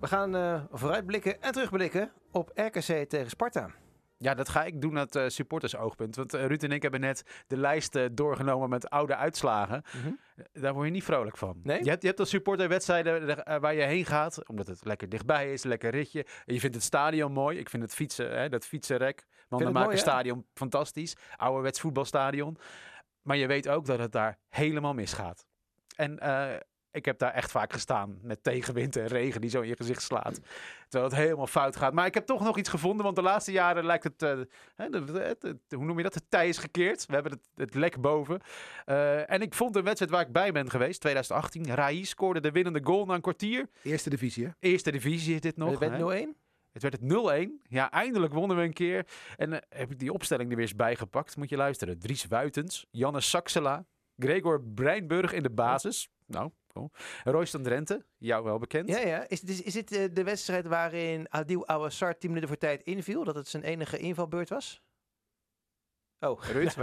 We 0.00 0.06
gaan 0.06 0.36
eh, 0.36 0.62
vooruitblikken 0.72 1.42
en 1.42 1.52
terugblikken 1.52 2.12
op 2.30 2.50
RKC 2.54 3.08
tegen 3.08 3.30
Sparta. 3.30 3.70
Ja, 4.18 4.34
dat 4.34 4.48
ga 4.48 4.64
ik 4.64 4.80
doen 4.80 4.98
uit 4.98 5.16
eh 5.16 5.24
supportersoogpunt. 5.28 6.16
Want 6.16 6.34
eh, 6.34 6.46
Ruud 6.46 6.62
en 6.62 6.72
ik 6.72 6.82
hebben 6.82 7.00
net 7.00 7.44
de 7.46 7.56
lijst 7.56 7.94
eh, 7.94 8.04
doorgenomen 8.12 8.68
met 8.68 8.90
oude 8.90 9.16
uitslagen. 9.16 9.82
Daar 10.52 10.74
word 10.74 10.86
je 10.86 10.92
niet 10.92 11.04
vrolijk 11.04 11.36
van. 11.36 11.60
Nee? 11.62 11.84
Je 11.84 11.90
hebt, 11.90 12.02
je 12.02 12.08
hebt 12.08 12.20
als 12.20 12.30
eh, 13.44 13.56
waar 13.60 13.74
je 13.74 13.82
heen 13.82 14.04
gaat, 14.04 14.48
omdat 14.48 14.66
het 14.66 14.84
lekker 14.84 15.08
dichtbij 15.08 15.52
is, 15.52 15.62
lekker 15.62 15.90
ritje. 15.90 16.26
En 16.46 16.54
je 16.54 16.60
vindt 16.60 16.74
het 16.74 16.84
stadion 16.84 17.32
mooi. 17.32 17.58
Ik 17.58 17.68
vind 17.70 17.82
het 17.82 17.94
fietsen, 17.94 18.38
hè, 18.38 18.48
dat 18.48 18.66
fietsenrek, 18.66 19.26
want 19.48 19.62
het 19.62 19.72
mooi, 19.72 19.84
een 19.84 19.92
hè? 19.92 19.98
stadion 19.98 20.46
fantastisch. 20.54 21.16
Ouderwets 21.36 21.80
voetbalstadion. 21.80 22.58
Maar 23.28 23.36
je 23.36 23.46
weet 23.46 23.68
ook 23.68 23.86
dat 23.86 23.98
het 23.98 24.12
daar 24.12 24.38
helemaal 24.48 24.94
misgaat. 24.94 25.46
En 25.96 26.18
eh, 26.18 26.54
ik 26.90 27.04
heb 27.04 27.18
daar 27.18 27.32
echt 27.32 27.50
vaak 27.50 27.72
gestaan 27.72 28.18
met 28.22 28.42
tegenwind 28.42 28.96
en 28.96 29.06
regen 29.06 29.40
die 29.40 29.50
zo 29.50 29.60
in 29.60 29.68
je 29.68 29.76
gezicht 29.76 30.02
slaat. 30.02 30.40
Terwijl 30.88 31.10
het 31.10 31.20
helemaal 31.20 31.46
fout 31.46 31.76
gaat. 31.76 31.92
Maar 31.92 32.06
ik 32.06 32.14
heb 32.14 32.26
toch 32.26 32.40
nog 32.40 32.58
iets 32.58 32.68
gevonden, 32.68 33.04
want 33.04 33.16
de 33.16 33.22
laatste 33.22 33.52
jaren 33.52 33.84
lijkt 33.84 34.04
het, 34.04 34.22
eh, 34.22 34.38
hè, 34.76 34.88
de- 34.88 35.36
de- 35.38 35.76
hoe 35.76 35.84
noem 35.84 35.96
je 35.96 36.02
dat, 36.02 36.14
het 36.14 36.24
tij 36.30 36.48
is 36.48 36.58
gekeerd. 36.58 37.06
We 37.06 37.14
hebben 37.14 37.32
het, 37.32 37.40
het 37.54 37.74
lek 37.74 38.00
boven. 38.00 38.40
Eh, 38.84 39.30
en 39.30 39.42
ik 39.42 39.54
vond 39.54 39.76
een 39.76 39.84
wedstrijd 39.84 40.10
waar 40.12 40.26
ik 40.26 40.32
bij 40.32 40.52
ben 40.52 40.70
geweest, 40.70 41.00
2018. 41.00 41.74
Rai 41.74 42.04
scoorde 42.04 42.40
de 42.40 42.50
winnende 42.50 42.80
goal 42.84 43.04
na 43.06 43.14
een 43.14 43.20
kwartier. 43.20 43.68
Eerste 43.82 44.10
divisie, 44.10 44.44
hè? 44.44 44.50
Eerste 44.60 44.90
divisie 44.90 45.34
is 45.34 45.40
dit 45.40 45.56
nog. 45.56 45.78
Werd 45.78 45.92
hè? 45.92 45.98
0-1. 45.98 46.36
Het 46.82 47.00
werd 47.00 47.00
het 47.00 47.48
0-1. 47.48 47.66
Ja, 47.68 47.90
eindelijk 47.90 48.32
wonnen 48.32 48.56
we 48.56 48.62
een 48.62 48.72
keer. 48.72 49.06
En 49.36 49.52
eh, 49.52 49.78
heb 49.78 49.90
ik 49.90 49.98
die 49.98 50.12
opstelling 50.12 50.48
er 50.50 50.56
weer 50.56 50.64
eens 50.64 50.76
bijgepakt. 50.76 51.36
Moet 51.36 51.48
je 51.50 51.56
luisteren. 51.56 51.98
Dries 51.98 52.26
Wuitens, 52.26 52.86
Janne 52.90 53.20
Saxela, 53.20 53.86
Gregor 54.16 54.62
Breinburg 54.62 55.32
in 55.32 55.42
de 55.42 55.50
basis. 55.50 56.08
Nou, 56.26 56.50
cool. 56.72 56.90
Royston 57.24 57.62
Drenthe, 57.62 58.04
jou 58.18 58.44
wel 58.44 58.58
bekend. 58.58 58.88
Ja, 58.88 58.98
ja. 58.98 59.28
Is, 59.28 59.42
is, 59.42 59.62
is 59.62 59.72
dit 59.72 59.92
eh, 59.92 60.04
de 60.12 60.24
wedstrijd 60.24 60.66
waarin 60.66 61.26
Adil 61.30 61.68
Awassar 61.68 62.18
10 62.18 62.28
minuten 62.28 62.48
voor 62.48 62.58
tijd 62.58 62.82
inviel? 62.82 63.24
Dat 63.24 63.34
het 63.34 63.48
zijn 63.48 63.62
enige 63.62 63.98
invalbeurt 63.98 64.48
was? 64.48 64.82
Oh. 66.20 66.42
Ruud, 66.52 66.74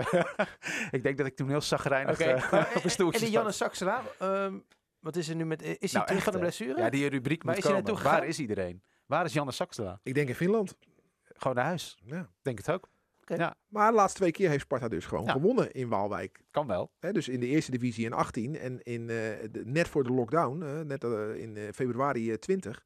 ik 0.91 1.03
denk 1.03 1.17
dat 1.17 1.27
ik 1.27 1.35
toen 1.35 1.49
heel 1.49 1.61
zagrijnig 1.61 2.13
Oké. 2.13 2.23
eh, 2.23 2.51
Maar, 2.51 2.75
op 2.75 3.13
en- 3.13 3.19
die. 3.19 3.29
Janne 3.31 3.51
Saxela, 3.51 4.01
ehm, 4.19 4.59
wat 4.99 5.15
is 5.15 5.29
er 5.29 5.35
nu 5.35 5.45
met... 5.45 5.61
eh, 5.61 5.69
Is 5.69 5.77
hij 5.79 5.89
Nou, 5.91 6.05
terug 6.05 6.15
echt, 6.15 6.23
van 6.23 6.33
de 6.33 6.39
blessure? 6.39 6.81
Ja, 6.81 6.89
die 6.89 7.07
rubriek 7.09 7.43
Waar 7.43 7.55
moet 7.55 7.63
is 7.63 7.69
hij 7.69 7.79
komen. 7.81 7.93
naartoe 7.93 8.11
Waar 8.11 8.27
is 8.27 8.39
iedereen? 8.39 8.83
Waar 9.05 9.25
is 9.25 9.33
Janne 9.33 9.51
Saxela? 9.51 9.99
Ik 10.03 10.13
denk 10.13 10.27
in 10.27 10.35
Finland. 10.35 10.75
Gewoon 11.23 11.55
naar 11.55 11.65
huis. 11.65 11.97
Ja. 12.03 12.29
Denk 12.41 12.57
het 12.57 12.71
ook. 12.71 12.89
Maar 13.67 13.89
de 13.91 13.95
laatste 13.97 14.19
twee 14.19 14.31
keer 14.31 14.49
heeft 14.49 14.63
Sparta 14.63 14.87
dus 14.87 15.05
gewoon 15.05 15.25
Ja. 15.25 15.31
gewonnen 15.31 15.71
in 15.71 15.87
Waalwijk. 15.89 16.43
Kan 16.51 16.67
wel. 16.67 16.91
Hè, 16.99 17.11
dus 17.11 17.27
in 17.27 17.39
de 17.39 17.45
eerste 17.47 17.71
divisie 17.71 18.05
in 18.05 18.13
18 18.13 18.57
en 18.57 18.81
in, 18.83 19.01
eh, 19.01 19.15
de- 19.51 19.61
net 19.65 19.87
voor 19.87 20.03
de 20.03 20.11
lockdown, 20.13 20.61
eh, 20.63 20.79
net 20.79 21.03
eh, 21.03 21.35
in 21.35 21.57
eh, 21.57 21.63
februari 21.73 22.31
eh, 22.31 22.37
20, 22.37 22.85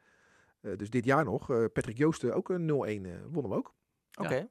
eh, 0.62 0.72
dus 0.78 0.90
dit 0.90 1.06
jaar 1.06 1.24
nog, 1.24 1.50
eh, 1.50 1.64
Patrick 1.74 1.98
Joosten 1.98 2.36
ook 2.36 2.50
een 2.50 2.66
0-1 2.66 3.06
eh, 3.06 3.12
wonnen 3.32 3.52
we 3.52 3.58
ook. 3.58 3.74
Oké. 4.20 4.50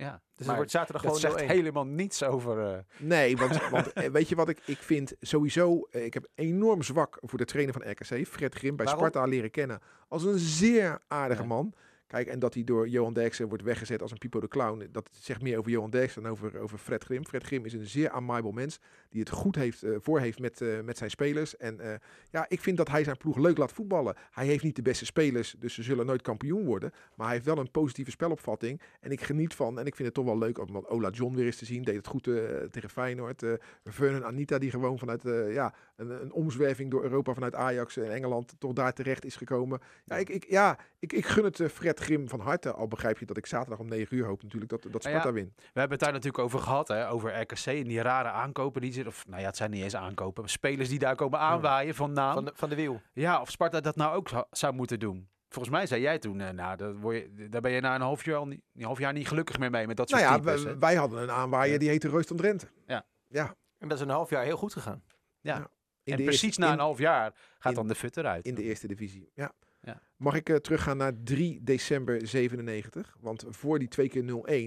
Ja. 0.00 0.10
Dus 0.12 0.20
het 0.36 0.46
Maar 0.46 0.56
wordt 0.56 0.70
zaterdag 0.70 1.02
gewoon 1.02 1.16
0-1. 1.16 1.20
zegt 1.20 1.40
helemaal 1.40 1.86
niets 1.86 2.22
over... 2.22 2.72
eh, 2.72 2.78
Nee, 2.98 3.36
want, 3.36 3.68
want 3.70 3.92
eh, 3.92 4.10
weet 4.10 4.28
je 4.28 4.34
wat 4.34 4.48
ik, 4.48 4.60
ik 4.64 4.78
vind 4.78 5.14
sowieso, 5.20 5.86
eh, 5.90 6.04
ik 6.04 6.14
heb 6.14 6.26
enorm 6.34 6.82
zwak 6.82 7.18
voor 7.20 7.38
de 7.38 7.44
trainer 7.44 7.74
van 7.74 7.90
RKC, 7.90 8.26
Fred 8.26 8.54
Grim, 8.54 8.76
bij 8.76 8.86
Waarom? 8.86 9.06
Sparta 9.06 9.28
leren 9.28 9.50
kennen 9.50 9.80
als 10.08 10.24
een 10.24 10.38
zeer 10.38 10.98
aardige 11.08 11.40
Ja. 11.42 11.48
man. 11.48 11.72
Kijk, 12.10 12.26
en 12.26 12.38
dat 12.38 12.54
hij 12.54 12.64
door 12.64 12.88
Johan 12.88 13.12
Derksen 13.12 13.48
wordt 13.48 13.62
weggezet 13.62 14.02
als 14.02 14.10
een 14.10 14.18
Pipo 14.18 14.40
de 14.40 14.48
Clown. 14.48 14.88
Dat 14.92 15.08
zegt 15.12 15.42
meer 15.42 15.58
over 15.58 15.70
Johan 15.70 15.90
Derksen 15.90 16.22
dan 16.22 16.30
over, 16.30 16.58
over 16.58 16.78
Fred 16.78 17.04
Grim. 17.04 17.26
Fred 17.26 17.42
Grim 17.42 17.64
is 17.64 17.72
een 17.72 17.86
zeer 17.86 18.10
amable 18.10 18.52
mens 18.52 18.80
die 19.08 19.20
het 19.20 19.30
goed 19.30 19.56
heeft, 19.56 19.82
eh, 19.82 19.96
voor 20.00 20.20
heeft 20.20 20.38
met, 20.38 20.60
eh, 20.60 20.80
met 20.80 20.98
zijn 20.98 21.10
spelers. 21.10 21.56
En 21.56 21.80
eh, 21.80 21.94
ja, 22.30 22.46
ik 22.48 22.60
vind 22.60 22.76
dat 22.76 22.88
hij 22.88 23.04
zijn 23.04 23.16
ploeg 23.16 23.36
leuk 23.36 23.58
laat 23.58 23.72
voetballen. 23.72 24.16
Hij 24.30 24.46
heeft 24.46 24.64
niet 24.64 24.76
de 24.76 24.82
beste 24.82 25.04
spelers, 25.04 25.54
dus 25.58 25.74
ze 25.74 25.82
zullen 25.82 26.06
nooit 26.06 26.22
kampioen 26.22 26.64
worden. 26.64 26.92
Maar 27.14 27.26
hij 27.26 27.34
heeft 27.34 27.48
wel 27.48 27.58
een 27.58 27.70
positieve 27.70 28.10
spelopvatting. 28.10 28.80
En 29.00 29.10
ik 29.10 29.20
geniet 29.20 29.54
van, 29.54 29.78
en 29.78 29.86
ik 29.86 29.94
vind 29.94 30.08
het 30.08 30.16
toch 30.16 30.24
wel 30.24 30.38
leuk 30.38 30.58
om 30.58 30.76
Ola 30.76 31.10
John 31.10 31.34
weer 31.34 31.46
eens 31.46 31.56
te 31.56 31.64
zien. 31.64 31.82
Deed 31.82 31.96
het 31.96 32.06
goed 32.06 32.22
tegen 32.70 32.90
Feyenoord. 32.90 33.44
Vernon 33.84 34.24
Anita 34.24 34.58
die 34.58 34.70
gewoon 34.70 34.98
vanuit 34.98 35.22
ja, 35.52 35.74
een, 35.96 36.10
een 36.10 36.32
omzwerving 36.32 36.90
door 36.90 37.02
Europa 37.02 37.34
vanuit 37.34 37.54
Ajax 37.54 37.96
en 37.96 38.12
Engeland 38.12 38.54
toch 38.58 38.72
daar 38.72 38.92
terecht 38.92 39.24
is 39.24 39.36
gekomen. 39.36 39.80
Ja, 40.04 40.16
ik, 40.16 40.28
ik, 40.28 40.44
ja, 40.48 40.78
ik, 40.98 41.12
ik 41.12 41.26
gun 41.26 41.44
het 41.44 41.60
eh, 41.60 41.68
Grim 42.00 42.28
van 42.28 42.40
harte. 42.40 42.72
Al 42.72 42.88
begrijp 42.88 43.18
je 43.18 43.26
dat 43.26 43.36
ik 43.36 43.46
zaterdag 43.46 43.78
om 43.78 43.88
9 43.88 44.16
uur 44.16 44.26
hoop 44.26 44.42
natuurlijk 44.42 44.70
dat, 44.70 44.82
dat 44.82 44.90
Nou 44.92 45.02
Sparta 45.04 45.28
ja, 45.28 45.34
wint. 45.34 45.52
We 45.56 45.62
hebben 45.80 45.90
het 45.90 46.00
daar 46.00 46.12
natuurlijk 46.12 46.44
over 46.44 46.58
gehad, 46.58 46.88
hè, 46.88 47.10
over 47.10 47.40
RKC 47.40 47.66
en 47.66 47.84
die 47.84 48.02
rare 48.02 48.28
aankopen 48.30 48.80
die 48.80 48.92
ze, 48.92 49.06
of 49.06 49.26
nou 49.26 49.40
ja, 49.40 49.46
het 49.46 49.56
zijn 49.56 49.70
niet 49.70 49.82
eens 49.82 49.96
aankopen, 49.96 50.40
maar 50.42 50.50
spelers 50.50 50.88
die 50.88 50.98
daar 50.98 51.14
komen 51.16 51.38
aanwaaien 51.38 51.94
van 51.94 52.12
naam. 52.12 52.34
Van 52.34 52.44
de, 52.44 52.52
van 52.54 52.68
de 52.68 52.74
wiel. 52.74 53.00
Ja, 53.12 53.40
of 53.40 53.50
Sparta 53.50 53.80
dat 53.80 53.96
nou 53.96 54.14
ook 54.16 54.28
zou, 54.50 54.74
moeten 54.74 54.98
doen. 54.98 55.28
Volgens 55.48 55.74
mij 55.74 55.86
zei 55.86 56.00
jij 56.00 56.18
toen, 56.18 56.40
eh, 56.40 56.50
nou, 56.50 56.76
daar, 56.76 56.94
word 56.96 57.16
je, 57.16 57.48
daar 57.48 57.60
ben 57.60 57.70
je 57.72 57.80
na 57.80 57.94
een 57.94 58.00
half 58.00 58.24
jaar, 58.24 58.36
al 58.36 58.46
niet, 58.46 58.62
een 58.74 58.84
half 58.84 58.98
jaar 58.98 59.12
niet 59.12 59.28
gelukkig 59.28 59.58
meer 59.58 59.70
mee 59.70 59.86
met 59.86 59.96
dat 59.96 60.08
soort 60.08 60.22
Nou 60.22 60.32
ja, 60.32 60.38
types, 60.54 60.74
wij, 60.78 60.94
hadden 60.94 61.22
een 61.22 61.30
aanwaaier 61.30 61.72
Ja. 61.72 61.78
die 61.78 61.88
heette 61.88 62.08
Royston 62.08 62.36
Drenthe. 62.36 62.66
Ja. 62.86 63.06
Ja. 63.28 63.54
En 63.78 63.88
dat 63.88 63.98
is 63.98 64.04
een 64.04 64.10
half 64.10 64.30
jaar 64.30 64.44
heel 64.44 64.56
goed 64.56 64.72
gegaan. 64.72 65.02
Ja. 65.40 65.56
ja. 65.56 65.70
In 66.02 66.16
en 66.16 66.24
precies 66.24 66.42
eerste- 66.42 66.60
na 66.60 66.66
in- 66.66 66.72
een 66.72 66.78
half 66.78 66.98
jaar 66.98 67.32
gaat 67.58 67.72
in- 67.72 67.78
dan 67.78 67.88
de 67.88 67.94
fut 67.94 68.16
eruit. 68.16 68.46
In 68.46 68.54
de 68.54 68.62
eerste 68.62 68.86
divisie, 68.86 69.30
ja. 69.34 69.52
Ja. 69.82 70.00
Mag 70.16 70.34
ik 70.34 70.48
eh, 70.48 70.56
teruggaan 70.56 70.96
naar 70.96 71.12
3 71.24 71.60
december 71.62 72.26
97? 72.26 73.16
Want 73.20 73.44
voor 73.48 73.78
die 73.78 73.88
twee 73.88 74.08
keer 74.08 74.22
0-1 74.22 74.26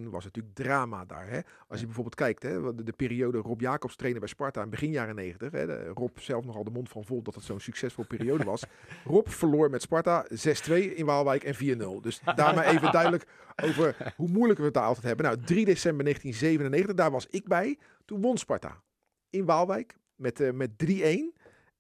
was 0.10 0.24
het 0.24 0.36
natuurlijk 0.36 0.56
drama 0.56 1.06
daar. 1.06 1.30
Hè? 1.30 1.40
Als 1.68 1.80
je 1.80 1.86
bijvoorbeeld 1.86 2.16
kijkt, 2.16 2.44
hè, 2.44 2.76
de, 2.76 2.84
de 2.84 2.92
periode 2.92 3.38
Rob 3.38 3.62
Jacobs 3.62 3.96
trainen 3.96 4.20
bij 4.22 4.30
Sparta 4.30 4.62
in 4.64 4.70
begin 4.70 4.92
jaren 4.92 5.16
90. 5.16 5.52
Hè, 5.52 5.66
de- 5.66 5.86
Rob 5.88 6.18
zelf 6.18 6.46
nogal 6.46 6.64
de 6.64 6.72
mond 6.72 6.90
van 6.90 7.06
vol 7.06 7.22
dat 7.22 7.36
het 7.36 7.44
zo'n 7.44 7.60
succesvol 7.60 8.06
periode 8.06 8.44
was. 8.44 8.64
Rob 9.06 9.28
verloor 9.28 9.70
met 9.70 9.82
Sparta 9.82 10.26
6-2 10.32 10.74
in 10.74 11.06
Waalwijk 11.06 11.44
en 11.44 11.56
4-0. 11.56 12.02
Dus 12.02 12.22
daar 12.36 12.56
maar 12.56 12.66
even 12.66 12.92
duidelijk 13.02 13.26
over 13.64 14.14
hoe 14.16 14.30
moeilijk 14.30 14.60
we 14.60 14.66
het 14.66 14.74
daar 14.74 14.86
altijd 14.86 15.06
hebben. 15.06 15.26
Nou, 15.26 15.38
3 15.38 15.66
december 15.66 16.04
1997, 16.04 16.96
daar 16.96 17.12
was 17.12 17.28
ik 17.30 17.48
bij. 17.48 17.78
Toen 18.06 18.22
won 18.22 18.38
Sparta 18.38 18.82
in 19.30 19.46
Waalwijk 19.46 19.98
met, 20.16 20.40
eh, 20.40 20.52
met 20.52 20.70
3-1. 20.78 21.34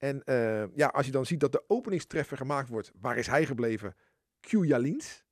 En 0.03 0.23
eh, 0.23 0.63
ja, 0.75 0.87
als 0.87 1.05
je 1.05 1.11
dan 1.11 1.25
ziet 1.25 1.39
dat 1.39 1.51
de 1.51 1.63
openingstreffer 1.67 2.37
gemaakt 2.37 2.69
wordt, 2.69 2.91
waar 3.01 3.17
is 3.17 3.27
hij 3.27 3.45
gebleven? 3.45 3.95
Q 4.39 4.49
Jalins. 4.51 5.23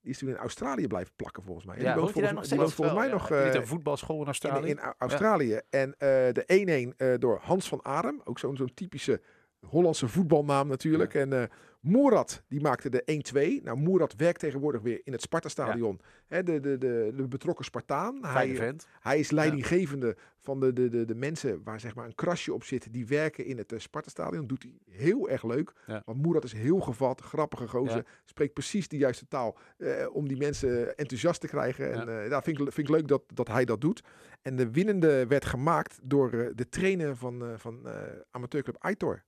Die 0.00 0.10
is 0.10 0.18
toen 0.18 0.28
in 0.28 0.36
Australië 0.36 0.86
blijven 0.86 1.12
plakken 1.16 1.42
volgens 1.42 1.66
mij. 1.66 1.76
En 1.76 1.82
Ja, 1.82 1.92
die 1.92 2.00
woont 2.00 2.12
volgens, 2.12 2.48
die 2.48 2.58
woont 2.58 2.74
volgens 2.74 2.98
mij 2.98 3.08
nog 3.08 3.30
eh, 3.30 3.44
Niet 3.44 3.54
een 3.54 3.66
voetbalschool 3.66 4.20
in 4.20 4.26
Australië. 4.26 4.68
in 4.68 4.78
Au- 4.78 4.94
Australië. 4.98 5.60
En 5.70 5.92
eh, 5.98 6.08
de 6.32 6.90
1-1 6.92 6.96
eh, 6.96 7.14
door 7.18 7.38
Hans 7.42 7.68
van 7.68 7.84
Adem. 7.84 8.20
Ook 8.24 8.38
zo'n 8.38 8.56
zo'n 8.56 8.74
typische 8.74 9.20
Hollandse 9.66 10.08
voetbalnaam 10.08 10.68
natuurlijk. 10.68 11.14
En 11.14 11.50
Moerat, 11.80 12.42
die 12.48 12.60
maakte 12.60 12.90
de 12.90 13.22
1-2. 13.60 13.64
Nou, 13.64 13.78
Moerat 13.78 14.14
werkt 14.16 14.40
tegenwoordig 14.40 14.80
weer 14.80 15.00
in 15.04 15.12
het 15.12 15.22
Sparta-stadion. 15.22 16.00
De, 16.28 16.42
de, 16.42 16.60
de, 16.60 17.12
de 17.16 17.28
betrokken 17.28 17.64
Spartaan. 17.64 18.18
Fijne 18.22 18.36
Hij, 18.36 18.56
vent. 18.56 18.86
hij 19.00 19.18
is 19.18 19.30
leidinggevende 19.30 20.16
van 20.38 20.60
de, 20.60 20.72
de, 20.72 20.88
de, 20.88 21.04
de 21.04 21.14
mensen 21.14 21.60
waar 21.64 21.80
zeg 21.80 21.94
maar 21.94 22.06
een 22.06 22.14
krasje 22.14 22.54
op 22.54 22.64
zit. 22.64 22.92
Die 22.92 23.06
werken 23.06 23.44
in 23.44 23.58
het 23.58 23.72
eh, 23.72 23.78
Sparta-stadion. 23.78 24.46
Doet 24.46 24.62
hij 24.62 24.94
heel 24.96 25.28
erg 25.28 25.44
leuk. 25.44 25.72
Ja. 25.86 26.02
Want 26.04 26.22
Moerat 26.22 26.44
is 26.44 26.52
heel 26.52 26.80
gevat, 26.80 27.20
grappige 27.20 27.68
gozer. 27.68 28.06
Spreekt 28.24 28.52
precies 28.52 28.88
de 28.88 28.96
juiste 28.96 29.28
taal 29.28 29.58
eh, 29.76 30.06
om 30.12 30.28
die 30.28 30.36
mensen 30.36 30.96
enthousiast 30.96 31.40
te 31.40 31.46
krijgen. 31.46 31.92
En 31.92 32.08
eh, 32.08 32.28
ja, 32.28 32.42
vind, 32.42 32.60
ik, 32.60 32.72
vind 32.72 32.88
ik 32.88 32.94
leuk 32.94 33.08
dat, 33.08 33.22
dat 33.34 33.48
hij 33.48 33.64
dat 33.64 33.80
doet. 33.80 34.02
En 34.42 34.56
de 34.56 34.70
winnende 34.70 35.26
werd 35.26 35.44
gemaakt 35.44 35.98
door 36.02 36.52
de 36.54 36.68
trainer 36.68 37.16
van, 37.16 37.54
van 37.56 37.88
amateurclub 38.30 38.76
Aitor. 38.78 39.22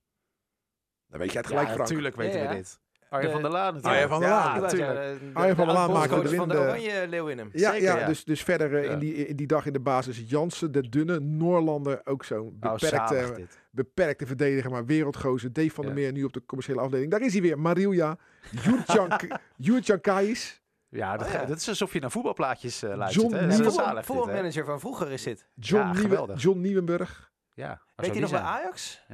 Dan 1.13 1.21
weet 1.21 1.33
jij 1.33 1.41
het 1.41 1.47
gelijk, 1.51 1.67
ja, 1.69 1.73
Frank. 1.75 1.89
natuurlijk 1.89 2.17
weten 2.17 2.39
Ja, 2.39 2.45
ja. 2.45 2.51
we 2.51 2.57
dit. 2.57 2.81
Arjen 3.09 3.27
De- 3.27 3.33
van 3.33 3.43
der 3.43 3.51
Laan 3.51 3.75
natuurlijk. 3.75 3.95
Arjen 3.95 4.09
van 4.09 4.21
der 4.21 4.29
Laan, 4.29 4.61
natuurlijk. 4.61 5.21
Arjen 5.33 5.57
van 5.57 5.67
der 5.67 5.75
de 5.75 5.81
Laan 5.81 5.93
maakte 5.93 6.09
de 6.09 6.15
van 6.15 6.23
de 6.25 6.31
winnende- 6.31 6.59
Oranje 6.59 7.09
Leeuw 7.09 7.27
in 7.29 7.39
hem. 7.39 7.49
Ja, 7.53 7.71
Zeker, 7.73 7.87
ja, 7.89 7.99
ja. 7.99 8.07
Dus, 8.07 8.25
dus 8.25 8.43
verder 8.43 8.77
eh, 8.77 8.85
Ja. 8.85 8.91
in, 8.91 8.99
die, 8.99 9.15
in 9.15 9.37
die 9.37 9.47
dag 9.47 9.67
in 9.67 9.73
de 9.73 9.81
basis 9.81 10.23
Jansen, 10.27 10.73
de 10.73 10.89
dunne, 10.89 11.19
Noorlander, 11.21 12.01
ook 12.05 12.25
zo'n 12.25 12.39
Oh, 12.47 12.53
beperkte, 12.61 12.87
zalig 13.15 13.33
dit. 13.35 13.61
beperkte 13.71 14.27
verdediger, 14.27 14.71
maar 14.71 14.85
wereldgozer. 14.87 15.53
Dave 15.53 15.71
van 15.71 15.85
der 15.85 15.95
Ja. 15.95 16.01
Meer 16.01 16.13
nu 16.13 16.25
op 16.25 16.33
de 16.33 16.45
commerciële 16.47 16.81
afdeling. 16.81 17.11
Daar 17.11 17.21
is 17.21 17.33
hij 17.33 17.43
weer, 17.43 17.59
Marilja, 17.59 18.17
Jurtjan 19.57 20.01
Kais, 20.01 20.61
Ja, 20.89 21.17
dat, 21.17 21.27
Oh, 21.27 21.33
ja. 21.33 21.45
dat 21.45 21.57
is 21.59 21.69
alsof 21.69 21.93
je 21.93 22.01
naar 22.01 22.11
voetbalplaatjes 22.11 22.83
eh 22.83 22.95
luistert. 22.97 23.23
John 23.25 23.35
hè. 23.35 23.41
Dat 23.41 23.51
is 23.51 23.55
Nieuw- 23.57 23.65
wel 23.65 23.73
Voetbal- 23.73 23.87
zalig 23.89 24.07
dit, 24.07 24.15
hè. 24.15 24.21
Voetbalmanager 24.23 24.65
van 24.65 24.81
vroeger 24.81 25.11
is 25.13 25.23
dit. 25.23 25.47
John, 25.55 25.83
Ja, 25.83 25.93
Nieuwe- 25.93 26.09
geweldig. 26.09 26.43
John 26.43 26.61
Nieuwenburg. 26.61 27.31
Ja, 27.55 27.81
Weet 27.97 28.15
je 28.15 28.21
nog 28.21 28.31
bij? 28.31 28.41
Ajax? 28.41 29.05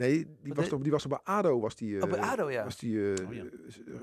Nee, 0.00 0.26
die 0.42 0.54
was, 0.54 0.68
toch, 0.68 0.80
die 0.80 0.92
was 0.92 1.02
toch 1.02 1.10
bij 1.24 1.34
ADO, 1.34 1.60
was 1.60 1.76
die, 1.76 1.96
eh, 1.96 2.02
Oh, 2.02 2.10
bij 2.10 2.18
ADO, 2.20 2.50
ja. 2.50 2.64
was 2.64 2.76
die 2.78 3.12
eh, 3.12 3.26
Oh, 3.28 3.34
ja. 3.34 3.44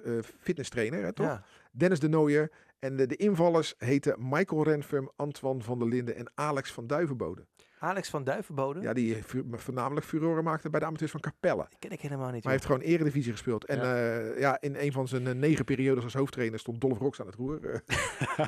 eh, 0.04 0.18
eh, 0.18 0.24
fitnesstrainer, 0.40 1.04
hè, 1.04 1.14
toch? 1.14 1.26
Ja. 1.26 1.44
Dennis 1.72 2.00
de 2.00 2.10
Nooier. 2.10 2.52
En 2.80 2.96
de, 2.96 3.06
de 3.08 3.16
invallers 3.16 3.74
heten 3.78 4.16
Michael 4.30 4.64
Renfum, 4.64 5.10
Antoine 5.16 5.62
van 5.64 5.80
der 5.80 5.88
Linden 5.88 6.16
en 6.16 6.32
Alex 6.36 6.72
van 6.72 6.88
Duivenbode. 6.88 7.46
Alex 7.80 8.10
van 8.10 8.24
Duivenbode? 8.24 8.82
Ja, 8.82 8.94
die 8.94 9.24
fu- 9.24 9.44
voornamelijk 9.52 10.06
furoren 10.06 10.44
maakte 10.44 10.70
bij 10.70 10.80
de 10.80 10.86
amateurs 10.86 11.12
van 11.12 11.20
Capelle. 11.20 11.68
Ken 11.80 11.92
ik 11.92 12.02
helemaal 12.02 12.26
niet. 12.32 12.34
Maar 12.34 12.42
hij 12.44 12.52
heeft 12.52 12.66
gewoon 12.66 12.82
eredivisie 12.82 13.32
gespeeld. 13.32 13.66
En 13.66 13.78
Ja. 13.78 13.96
ja, 14.08 14.34
ja 14.38 14.62
in 14.62 14.76
een 14.76 14.92
van 14.92 15.08
zijn 15.08 15.28
eh, 15.28 15.34
negen 15.34 15.66
periodes 15.66 16.04
als 16.04 16.14
hoofdtrainer 16.14 16.60
stond 16.60 16.82
Dolph 16.82 17.00
Rox 17.00 17.20
aan 17.20 17.26
het 17.26 17.36
roer. 17.36 17.70
Eh, 17.70 17.80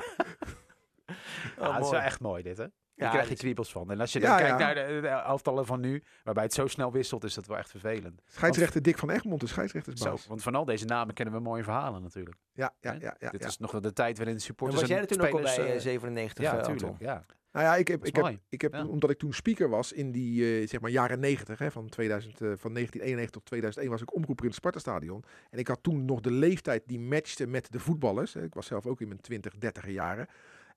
Oh, 1.58 1.66
Ja, 1.66 1.72
dat 1.72 1.74
is 1.74 1.78
mooi. 1.80 1.90
wel 1.90 2.00
echt 2.00 2.20
mooi 2.20 2.42
dit, 2.42 2.56
hè? 2.58 2.66
Daar 3.00 3.08
Ja, 3.08 3.14
krijg 3.14 3.28
je 3.28 3.36
kriebels 3.36 3.70
van. 3.72 3.90
En 3.90 4.00
als 4.00 4.12
je 4.12 4.20
Ja, 4.20 4.26
dan 4.26 4.36
kijkt 4.36 4.58
ja. 4.60 4.64
naar 4.64 4.74
de, 4.74 5.00
de 5.00 5.08
elftallen 5.08 5.66
van 5.66 5.80
nu, 5.80 6.02
waarbij 6.24 6.42
het 6.44 6.52
zo 6.52 6.66
snel 6.66 6.92
wisselt, 6.92 7.24
is 7.24 7.34
dat 7.34 7.46
wel 7.46 7.56
echt 7.56 7.70
vervelend. 7.70 8.22
scheidsrechter 8.26 8.82
Dick 8.82 8.98
van 8.98 9.10
Egmond, 9.10 9.40
de 9.40 9.46
scheidsrechtersbaas. 9.46 10.22
Zo, 10.22 10.28
want 10.28 10.42
van 10.42 10.54
al 10.54 10.64
deze 10.64 10.84
namen 10.84 11.14
kennen 11.14 11.34
we 11.34 11.40
mooie 11.40 11.62
verhalen 11.62 12.02
natuurlijk. 12.02 12.36
Ja, 12.52 12.74
ja, 12.80 12.92
ja, 12.92 13.16
ja, 13.18 13.30
Dit 13.30 13.40
ja. 13.42 13.48
is 13.48 13.58
nog 13.58 13.72
wel 13.72 13.80
de 13.80 13.92
tijd 13.92 14.16
waarin 14.16 14.34
de 14.34 14.40
En 14.40 14.46
supporters 14.46 14.80
was 14.80 14.90
jij 14.90 15.00
er 15.00 15.06
toen 15.06 15.20
ook 15.20 15.32
al 15.32 15.40
bij 15.42 15.58
eh, 15.58 15.74
eh, 15.74 15.80
97, 15.80 16.44
Ja, 16.44 16.50
eh, 16.50 16.68
natuurlijk. 16.68 17.00
Ja. 17.00 17.24
Nou 17.52 17.64
ja, 17.66 17.76
ik 17.76 17.88
heb, 17.88 18.04
ik 18.04 18.16
heb, 18.16 18.38
ik 18.48 18.60
heb 18.60 18.72
Ja. 18.72 18.86
omdat 18.86 19.10
ik 19.10 19.18
toen 19.18 19.32
speaker 19.32 19.68
was 19.68 19.92
in 19.92 20.12
die 20.12 20.60
eh, 20.60 20.68
zeg 20.68 20.80
maar 20.80 20.90
jaren 20.90 21.20
90, 21.20 21.58
hè, 21.58 21.70
van, 21.70 21.88
2000, 21.88 22.32
eh, 22.32 22.38
van 22.40 22.72
1991 22.72 23.30
tot 23.30 23.44
2001 23.44 23.90
was 23.90 24.02
ik 24.02 24.14
omroeper 24.14 24.44
in 24.44 24.50
het 24.50 24.58
Sparta-stadion. 24.58 25.24
En 25.50 25.58
ik 25.58 25.68
had 25.68 25.82
toen 25.82 26.04
nog 26.04 26.20
de 26.20 26.30
leeftijd 26.32 26.82
die 26.86 27.00
matchte 27.00 27.46
met 27.46 27.72
de 27.72 27.78
voetballers. 27.80 28.34
Hè. 28.34 28.42
Ik 28.42 28.54
was 28.54 28.66
zelf 28.66 28.86
ook 28.86 29.00
in 29.00 29.08
mijn 29.08 29.20
20, 29.20 29.56
30 29.58 29.88
jaren. 29.88 30.26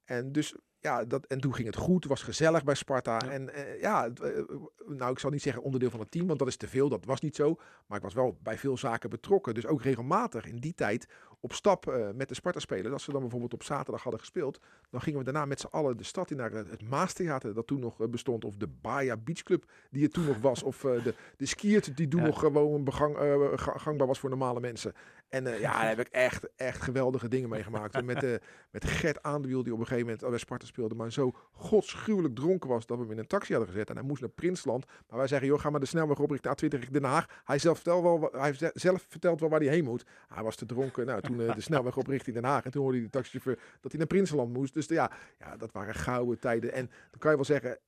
En 0.06 0.32
dus 0.32 0.56
ja, 0.84 1.04
dat, 1.06 1.26
en 1.26 1.40
toen 1.40 1.54
ging 1.56 1.68
het 1.68 1.76
goed, 1.76 1.96
het 2.04 2.06
was 2.12 2.24
gezellig 2.24 2.64
bij 2.64 2.76
Sparta. 2.76 3.18
Ja. 3.26 3.32
En 3.32 3.54
eh, 3.54 3.82
ja, 3.82 4.04
het, 4.04 4.20
eh, 4.20 4.44
nou 4.88 5.12
ik 5.12 5.20
zal 5.20 5.30
niet 5.30 5.42
zeggen 5.42 5.64
onderdeel 5.64 5.90
van 5.90 6.00
het 6.00 6.12
team, 6.12 6.28
want 6.28 6.40
dat 6.40 6.48
is 6.48 6.58
te 6.58 6.68
veel, 6.68 6.90
dat 6.90 7.06
was 7.06 7.22
niet 7.22 7.36
zo. 7.36 7.56
Maar 7.88 7.98
ik 7.98 8.04
was 8.04 8.14
wel 8.14 8.38
bij 8.42 8.58
veel 8.58 8.78
zaken 8.78 9.10
betrokken. 9.10 9.54
Dus 9.54 9.66
ook 9.66 9.82
regelmatig 9.82 10.46
in 10.46 10.58
die 10.60 10.76
tijd 10.76 11.08
op 11.40 11.54
stap 11.54 11.88
eh, 11.88 12.10
met 12.16 12.28
de 12.28 12.34
Sparta-spelers. 12.36 12.94
Als 12.94 13.04
ze 13.04 13.12
dan 13.12 13.22
bijvoorbeeld 13.22 13.54
op 13.54 13.64
zaterdag 13.64 14.02
hadden 14.04 14.20
gespeeld, 14.22 14.60
dan 14.90 15.02
gingen 15.02 15.20
we 15.20 15.26
daarna 15.26 15.46
met 15.46 15.60
z'n 15.60 15.68
allen 15.72 15.98
de 15.98 16.04
stad 16.04 16.32
in 16.32 16.38
naar 16.38 16.52
het, 16.52 16.70
het 16.70 16.90
Maastheater, 16.90 17.54
dat 17.54 17.68
toen 17.68 17.80
nog 17.80 18.02
eh, 18.02 18.08
bestond. 18.08 18.46
Of 18.46 18.56
de 18.56 18.68
Baia 18.68 19.18
Beach 19.18 19.44
Club, 19.44 19.66
die 19.90 20.04
er 20.04 20.10
toen 20.10 20.26
nog 20.26 20.38
was. 20.42 20.64
Of 20.64 20.84
eh, 20.84 21.04
de, 21.04 21.14
de 21.38 21.46
Skiert, 21.46 21.98
die 21.98 22.08
toen 22.08 22.22
Ja. 22.22 22.26
nog 22.28 22.40
gewoon 22.40 22.84
begang, 22.84 23.18
eh, 23.18 23.36
ga- 23.56 23.78
gangbaar 23.78 24.08
was 24.08 24.20
voor 24.20 24.30
normale 24.30 24.60
mensen. 24.60 24.94
En 25.30 25.48
eh, 25.48 25.60
ja, 25.60 25.72
daar 25.72 25.88
heb 25.90 26.00
ik 26.00 26.08
echt, 26.08 26.50
echt 26.56 26.82
geweldige 26.82 27.28
dingen 27.28 27.50
meegemaakt. 27.50 28.04
Met, 28.06 28.24
eh 28.24 28.32
met 28.72 28.86
Gert 28.86 29.24
Aandewiel, 29.24 29.64
die 29.64 29.74
op 29.74 29.80
een 29.80 29.86
gegeven 29.86 30.06
moment 30.06 30.24
al 30.24 30.30
bij 30.30 30.40
Sparta 30.40 30.66
speelde, 30.74 30.96
maar 30.96 31.12
zo 31.12 31.32
godschuwelijk 31.52 32.36
dronken 32.36 32.70
was 32.70 32.86
dat 32.86 32.98
we 32.98 33.04
hem 33.04 33.12
in 33.12 33.18
een 33.20 33.28
taxi 33.28 33.54
hadden 33.54 33.72
gezet. 33.72 33.90
En 33.90 33.96
hij 33.96 34.06
moest 34.06 34.22
naar 34.22 34.30
Prinsland. 34.30 34.86
Maar 35.10 35.18
wij 35.18 35.28
zeggen, 35.28 35.48
joh, 35.48 35.60
ga 35.60 35.70
maar 35.70 35.80
de 35.80 35.86
snelweg 35.86 36.20
op 36.20 36.30
richting 36.32 36.54
A20 36.56 36.68
richting 36.68 36.92
Den 36.94 37.04
Haag. 37.04 37.42
Hij 37.44 37.60
zelf 37.60 37.76
vertelt 37.76 38.04
wel, 38.04 38.30
hij 38.32 38.54
ze- 38.54 38.72
zelf 38.74 39.06
vertelt 39.10 39.40
wel 39.40 39.50
waar 39.50 39.60
hij 39.60 39.70
heen 39.70 39.84
moet. 39.84 40.06
Hij 40.28 40.44
was 40.44 40.56
te 40.56 40.66
dronken. 40.66 41.06
Nou, 41.06 41.22
toen 41.22 41.42
eh, 41.42 41.56
de 41.56 41.62
snelweg 41.62 41.98
op 41.98 42.08
richting 42.08 42.36
Den 42.36 42.46
Haag. 42.46 42.66
En 42.66 42.72
toen 42.72 42.82
hoorde 42.82 42.98
hij 42.98 43.06
de 43.06 43.12
taxichauffeur 43.12 43.56
dat 43.82 43.92
hij 43.92 44.00
naar 44.00 44.08
Prinsenland 44.08 44.54
moest. 44.54 44.74
Dus 44.74 44.86
ja, 44.88 45.12
ja, 45.40 45.58
dat 45.58 45.72
waren 45.72 45.96
gouden 45.96 46.40
tijden. 46.40 46.74
En 46.74 46.86
dan 46.86 47.20
kan 47.20 47.30
je 47.30 47.36
wel 47.36 47.46
zeggen, 47.46 47.80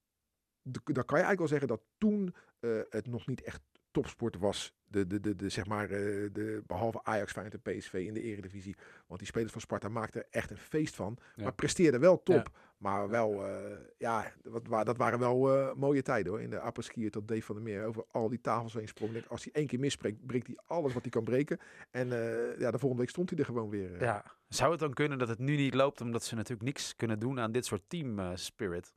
dan 0.63 0.82
kan 0.84 1.19
je 1.19 1.24
eigenlijk 1.26 1.39
wel 1.39 1.48
zeggen 1.48 1.67
dat 1.67 1.82
toen 1.98 2.36
eh, 2.60 2.69
het 2.89 3.08
nog 3.08 3.28
niet 3.28 3.41
echt 3.41 3.62
topsport 3.91 4.38
was. 4.38 4.74
De, 4.95 5.08
de, 5.08 5.19
de, 5.19 5.36
de, 5.36 5.49
zeg 5.49 5.65
maar, 5.65 5.84
eh, 5.84 5.89
de, 6.31 6.63
behalve 6.67 6.99
Ajax, 7.03 7.31
Feyenoord 7.31 7.67
en 7.67 7.77
PSV 7.77 7.93
in 7.93 8.13
de 8.13 8.21
eredivisie. 8.21 8.75
Want 9.08 9.19
die 9.19 9.27
spelers 9.29 9.51
van 9.51 9.62
Sparta 9.62 9.89
maakten 9.89 10.21
er 10.21 10.27
echt 10.29 10.51
een 10.51 10.58
feest 10.58 10.95
van. 10.95 11.17
Ja. 11.36 11.43
Maar 11.43 11.53
presteerden 11.53 11.99
wel 11.99 12.23
top. 12.23 12.49
Maar 12.77 13.10
wel, 13.10 13.45
eh, 13.47 13.77
ja, 13.97 14.31
dat, 14.43 14.67
wa- 14.67 14.84
dat 14.84 14.97
waren 14.97 15.19
wel 15.19 15.55
eh, 15.58 15.73
mooie 15.73 16.01
tijden 16.01 16.31
hoor. 16.31 16.41
In 16.41 16.49
de 16.49 16.60
apres-ski 16.60 17.10
tot 17.10 17.27
Dave 17.27 17.41
van 17.41 17.55
der 17.55 17.63
Meer 17.63 17.86
over 17.86 18.03
al 18.12 18.29
die 18.29 18.41
tafels 18.41 18.73
heen 18.73 18.88
sprong. 18.88 19.27
Als 19.27 19.43
hij 19.43 19.53
één 19.53 19.67
keer 19.67 19.79
mispreekt, 19.79 20.25
breekt 20.25 20.47
hij 20.47 20.58
alles 20.65 20.93
wat 20.93 21.01
hij 21.01 21.12
kan 21.12 21.23
breken. 21.23 21.58
En 21.91 22.12
eh, 22.12 22.60
ja, 22.60 22.71
de 22.71 22.79
volgende 22.79 22.97
week 23.03 23.10
stond 23.10 23.29
hij 23.29 23.39
er 23.39 23.45
gewoon 23.45 23.69
weer. 23.69 24.01
Ja. 24.01 24.25
Zou 24.47 24.71
het 24.71 24.79
dan 24.79 24.93
kunnen 24.93 25.17
dat 25.17 25.27
het 25.27 25.39
nu 25.39 25.55
niet 25.55 25.73
loopt 25.73 26.01
omdat 26.01 26.23
ze 26.23 26.36
natuurlijk 26.36 26.63
niks 26.67 26.95
kunnen 26.95 27.19
doen 27.19 27.39
aan 27.39 27.51
dit 27.51 27.65
soort 27.65 27.84
team 27.88 28.38
spirit? 28.38 28.93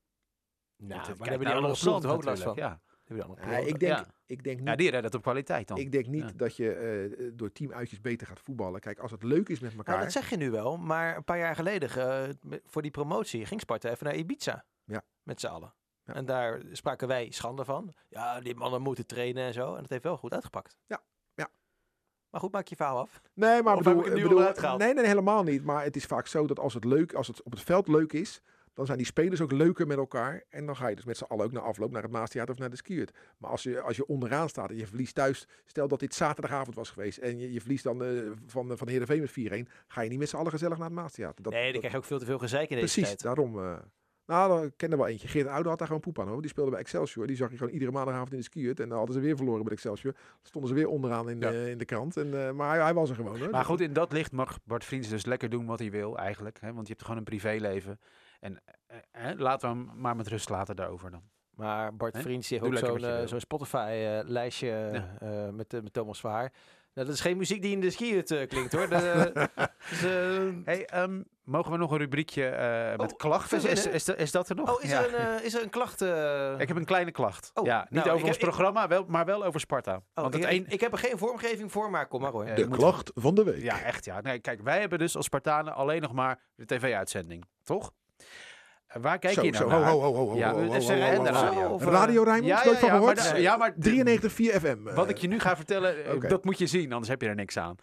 Nou, 0.77 1.01
maar 1.01 1.17
daar 1.19 1.29
hebben 1.29 1.47
die 1.47 1.57
andere 1.57 1.79
ploegen 1.81 2.11
ook 2.11 2.25
last 2.25 2.43
van. 2.43 2.55
Ja. 2.57 2.81
Ja, 3.09 3.57
ik, 3.59 3.79
denk, 3.79 3.93
Ja. 3.93 4.07
ik 4.27 4.45
denk 4.45 4.59
niet, 4.59 4.69
ja, 4.69 4.77
die 4.77 4.85
redden 4.91 5.05
het 5.05 5.15
op 5.15 5.23
kwaliteit 5.23 5.69
dan. 5.69 5.77
ik 5.79 5.93
denk 5.93 6.07
niet 6.07 6.23
Ja. 6.23 6.33
dat 6.37 6.57
je 6.57 6.73
eh, 6.73 7.31
door 7.35 7.53
teamuitjes 7.53 8.01
beter 8.01 8.27
gaat 8.27 8.41
voetballen. 8.41 8.81
Kijk, 8.81 8.99
als 8.99 9.11
het 9.11 9.23
leuk 9.23 9.49
is 9.49 9.61
met 9.61 9.71
elkaar. 9.77 9.95
Nou, 9.95 10.03
dat 10.05 10.13
zeg 10.13 10.31
je 10.31 10.37
nu 10.37 10.51
wel, 10.51 10.77
maar 10.77 11.17
een 11.17 11.25
paar 11.25 11.39
jaar 11.39 11.55
geleden, 11.55 11.89
eh, 11.91 12.59
voor 12.67 12.83
die 12.83 12.91
promotie, 12.91 13.47
ging 13.47 13.61
Sparta 13.61 13.91
even 13.91 14.07
naar 14.07 14.17
Ibiza. 14.17 14.65
Ja. 14.85 15.03
Met 15.23 15.41
z'n 15.41 15.47
allen. 15.47 15.75
Ja. 16.05 16.15
En 16.15 16.25
daar 16.25 16.61
spraken 16.73 17.09
wij 17.09 17.31
schande 17.31 17.65
van. 17.65 17.95
Ja, 18.09 18.41
die 18.41 18.55
mannen 18.55 18.83
moeten 18.83 19.07
trainen 19.07 19.47
en 19.47 19.53
zo. 19.53 19.75
En 19.75 19.81
dat 19.81 19.91
heeft 19.91 20.03
wel 20.03 20.17
goed 20.17 20.33
uitgepakt. 20.35 20.77
Ja, 20.87 21.03
ja. 21.35 21.49
Maar 22.31 22.41
goed, 22.41 22.53
maak 22.53 22.67
je 22.69 22.77
verhaal 22.77 22.99
af. 22.99 23.21
Nee, 23.35 23.63
maar 23.63 23.77
Of 23.77 23.83
bedoel, 23.83 23.95
heb 23.97 24.05
ik 24.07 24.13
het 24.13 24.23
nu 24.23 24.29
bedoel, 24.29 24.77
nee, 24.77 24.95
nee, 24.95 25.07
helemaal 25.07 25.43
niet. 25.43 25.65
Maar 25.65 25.85
het 25.85 25.97
is 25.97 26.05
vaak 26.05 26.27
zo 26.27 26.47
dat 26.47 26.59
als 26.59 26.75
het 26.75 26.85
leuk, 26.85 27.13
als 27.13 27.27
het 27.27 27.43
op 27.43 27.53
het 27.53 27.61
veld 27.63 27.89
leuk 27.89 28.13
is, 28.13 28.41
dan 28.79 28.87
zijn 28.87 28.99
die 28.99 29.07
spelers 29.07 29.41
ook 29.41 29.53
leuker 29.53 29.87
met 29.87 29.97
elkaar. 29.97 30.43
En 30.49 30.67
dan 30.67 30.77
ga 30.77 30.89
je 30.89 30.95
dus 30.97 31.05
met 31.05 31.17
z'n 31.17 31.25
allen 31.25 31.45
ook 31.45 31.53
naar 31.53 31.63
afloop 31.63 31.91
naar 31.91 32.03
het 32.03 32.11
Maastheater 32.11 32.55
of 32.55 32.61
naar 32.61 32.71
de 32.71 32.77
skiert. 32.77 33.17
Maar 33.39 33.51
als 33.51 33.63
je, 33.63 33.81
als 33.81 33.97
je 33.97 34.07
onderaan 34.07 34.49
staat 34.49 34.71
en 34.71 34.77
je 34.77 34.87
verliest 34.87 35.15
thuis, 35.15 35.47
stel 35.67 35.89
dat 35.89 36.01
dit 36.01 36.15
zaterdagavond 36.15 36.77
was 36.77 36.91
geweest 36.91 37.19
en 37.19 37.39
je, 37.39 37.53
je 37.53 37.61
verliest 37.61 37.85
dan 37.85 38.05
eh, 38.05 38.09
van, 38.47 38.77
van 38.77 38.87
de 38.87 38.93
Heerenveen 38.93 39.21
met 39.21 39.67
4-1, 39.69 39.73
ga 39.87 40.01
je 40.01 40.09
niet 40.09 40.19
met 40.19 40.29
z'n 40.29 40.37
allen 40.37 40.51
gezellig 40.53 40.77
naar 40.79 40.87
het 40.87 40.97
Maastheater. 40.97 41.43
Dat, 41.43 41.53
nee, 41.53 41.63
die 41.63 41.71
dat- 41.73 41.79
krijg 41.81 41.93
je 41.95 41.99
ook 42.01 42.07
veel 42.07 42.19
te 42.19 42.25
veel 42.25 42.39
gezeik 42.39 42.71
in 42.71 42.77
deze 42.77 42.93
precies, 42.93 43.09
tijd. 43.09 43.23
daarom. 43.23 43.59
eh 43.65 43.77
nou, 44.27 44.67
ik 44.67 44.73
ken 44.77 44.91
er 44.91 44.97
wel 44.99 45.07
eentje. 45.07 45.29
Geert 45.29 45.47
Oude 45.47 45.69
had 45.69 45.79
daar 45.79 45.87
gewoon 45.87 46.03
poep 46.03 46.19
aan 46.21 46.29
hoor. 46.29 46.41
Die 46.41 46.51
speelde 46.51 46.71
bij 46.71 46.81
Excelsior. 46.81 47.27
Die 47.27 47.37
zag 47.37 47.51
je 47.51 47.57
gewoon 47.57 47.73
iedere 47.73 47.91
maandagavond 47.91 48.31
in 48.33 48.39
de 48.39 48.45
skiert. 48.45 48.81
En 48.81 48.89
dan 48.89 48.99
hadden 48.99 49.15
ze 49.17 49.21
weer 49.23 49.37
verloren 49.37 49.63
bij 49.65 49.73
Excelsior. 49.73 50.15
Stonden 50.43 50.71
ze 50.71 50.77
weer 50.77 50.89
onderaan 50.89 51.31
in, 51.31 51.41
Ja. 51.41 51.51
eh, 51.53 51.69
in 51.71 51.79
de 51.79 51.85
krant. 51.85 52.17
En, 52.17 52.47
eh, 52.47 52.53
maar 52.53 52.69
hij, 52.75 52.83
hij 52.83 52.95
was 52.95 53.11
er 53.11 53.17
gewoon 53.17 53.39
hoor. 53.39 53.51
Maar 53.51 53.65
goed, 53.65 53.81
in 53.81 53.93
dat 53.93 54.13
licht 54.13 54.33
mag 54.33 54.59
Bart 54.65 54.85
Vriends 54.85 55.09
dus 55.09 55.25
lekker 55.27 55.51
doen 55.51 55.67
wat 55.67 55.79
hij 55.79 55.91
wil 55.91 56.19
eigenlijk. 56.19 56.59
Hè? 56.61 56.73
Want 56.73 56.87
je 56.87 56.93
hebt 56.93 57.03
gewoon 57.05 57.19
een 57.19 57.25
privéleven. 57.25 58.01
En 58.41 58.61
eh, 58.87 59.31
eh, 59.31 59.39
laten 59.39 59.71
we 59.71 59.77
hem 59.77 60.01
maar 60.01 60.17
met 60.17 60.29
rust 60.29 60.49
laten 60.49 60.77
daarover 60.77 61.11
dan. 61.11 61.23
Maar 61.51 61.97
Bart 61.97 62.15
Hè? 62.15 62.21
Vriends 62.23 62.49
Doe 62.49 62.59
heeft 62.71 62.89
ook 62.89 62.99
zo'n 63.01 63.39
eh, 63.39 63.39
Spotify-lijstje 63.39 64.67
Ja. 65.21 65.51
met, 65.51 65.75
eh, 65.75 65.81
met 65.81 65.93
Thomas 65.93 66.21
Verhaar. 66.21 66.53
Nou, 66.95 67.07
dat 67.11 67.17
is 67.19 67.23
geen 67.23 67.37
muziek 67.37 67.63
die 67.63 67.73
in 67.73 67.81
de 67.81 67.91
skiët 67.91 68.31
eh, 68.31 68.49
klinkt 68.49 68.73
hoor. 68.73 68.89
De, 68.89 69.33
dus, 69.91 70.03
eh, 70.05 70.49
Hey, 70.65 70.87
ehm, 70.87 71.23
mogen 71.43 71.73
we 71.73 71.79
nog 71.79 71.91
een 71.91 71.99
rubriekje 71.99 72.47
eh, 72.49 72.97
met 72.99 73.13
Oh, 73.13 73.19
klachten? 73.19 73.71
Is, 73.71 73.87
is, 73.87 74.09
is 74.09 74.31
dat 74.31 74.49
er 74.49 74.57
nog? 74.57 74.77
oh, 74.77 74.83
is, 74.83 74.91
Ja. 74.91 75.03
er 75.05 75.15
een, 75.21 75.45
is 75.45 75.55
er 75.55 75.63
een 75.63 75.71
klacht? 75.71 76.03
eh? 76.03 76.55
Ik 76.59 76.69
heb 76.69 76.77
een 76.77 76.85
kleine 76.85 77.11
klacht. 77.11 77.51
Oh, 77.55 77.65
ja, 77.67 77.79
niet 77.81 77.91
nou, 77.91 78.01
ik 78.07 78.07
over 78.07 78.17
heb- 78.19 78.27
ons 78.27 78.37
ik- 78.37 78.43
programma, 78.43 78.89
wel, 78.89 79.05
maar 79.09 79.25
wel 79.25 79.45
over 79.45 79.61
Sparta. 79.61 79.95
Oh, 79.95 80.03
Want 80.15 80.35
ik, 80.35 80.43
het 80.43 80.51
een, 80.53 80.67
ik 80.69 80.81
heb 80.81 80.93
er 80.93 80.99
geen 80.99 81.19
vormgeving 81.19 81.73
voor, 81.73 81.91
maar 81.91 82.07
kom 82.09 82.21
maar 82.21 82.31
hoor. 82.33 82.45
De 82.45 82.69
klacht 82.69 83.11
van 83.15 83.35
de 83.35 83.45
week. 83.45 83.63
Ja, 83.63 83.81
echt 83.83 84.05
ja. 84.05 84.21
Nee, 84.21 84.39
kijk, 84.39 84.61
wij 84.63 84.81
hebben 84.81 84.99
dus 84.99 85.17
als 85.17 85.25
Spartanen 85.25 85.75
alleen 85.75 86.03
nog 86.03 86.13
maar 86.13 86.41
de 86.55 86.65
tv-uitzending, 86.65 87.45
toch? 87.63 87.93
En 88.89 89.01
Waar 89.01 89.19
kijk 89.19 89.35
Zo, 89.35 89.43
je 89.43 89.51
nou 89.51 89.63
zo, 89.65 89.71
naar? 89.71 89.91
ho, 89.91 90.01
ho, 90.01 90.15
ho, 90.15 90.29
ho, 90.29 90.37
Ja, 90.37 90.53
ho, 90.53 90.67
of 91.75 91.83
eh, 91.87 91.93
Radio 91.93 92.23
Rijnmond, 92.23 92.47
Ja, 92.49 92.65
nooit 92.65 92.81
ja, 92.81 92.87
van 92.89 92.91
gehoord? 92.91 93.33
ja, 93.37 93.57
maar 93.57 93.75
93,4 93.79 94.61
FM. 94.61 94.87
eh. 94.89 94.95
Wat 94.95 95.09
ik 95.09 95.17
je 95.19 95.29
nu 95.29 95.41
ga 95.41 95.57
vertellen, 95.57 96.05
eh, 96.05 96.29
dat 96.29 96.45
moet 96.45 96.59
je 96.59 96.67
zien, 96.67 96.93
anders 96.93 97.09
heb 97.11 97.23
je 97.23 97.29
er 97.29 97.35
niks 97.35 97.57
aan. 97.57 97.77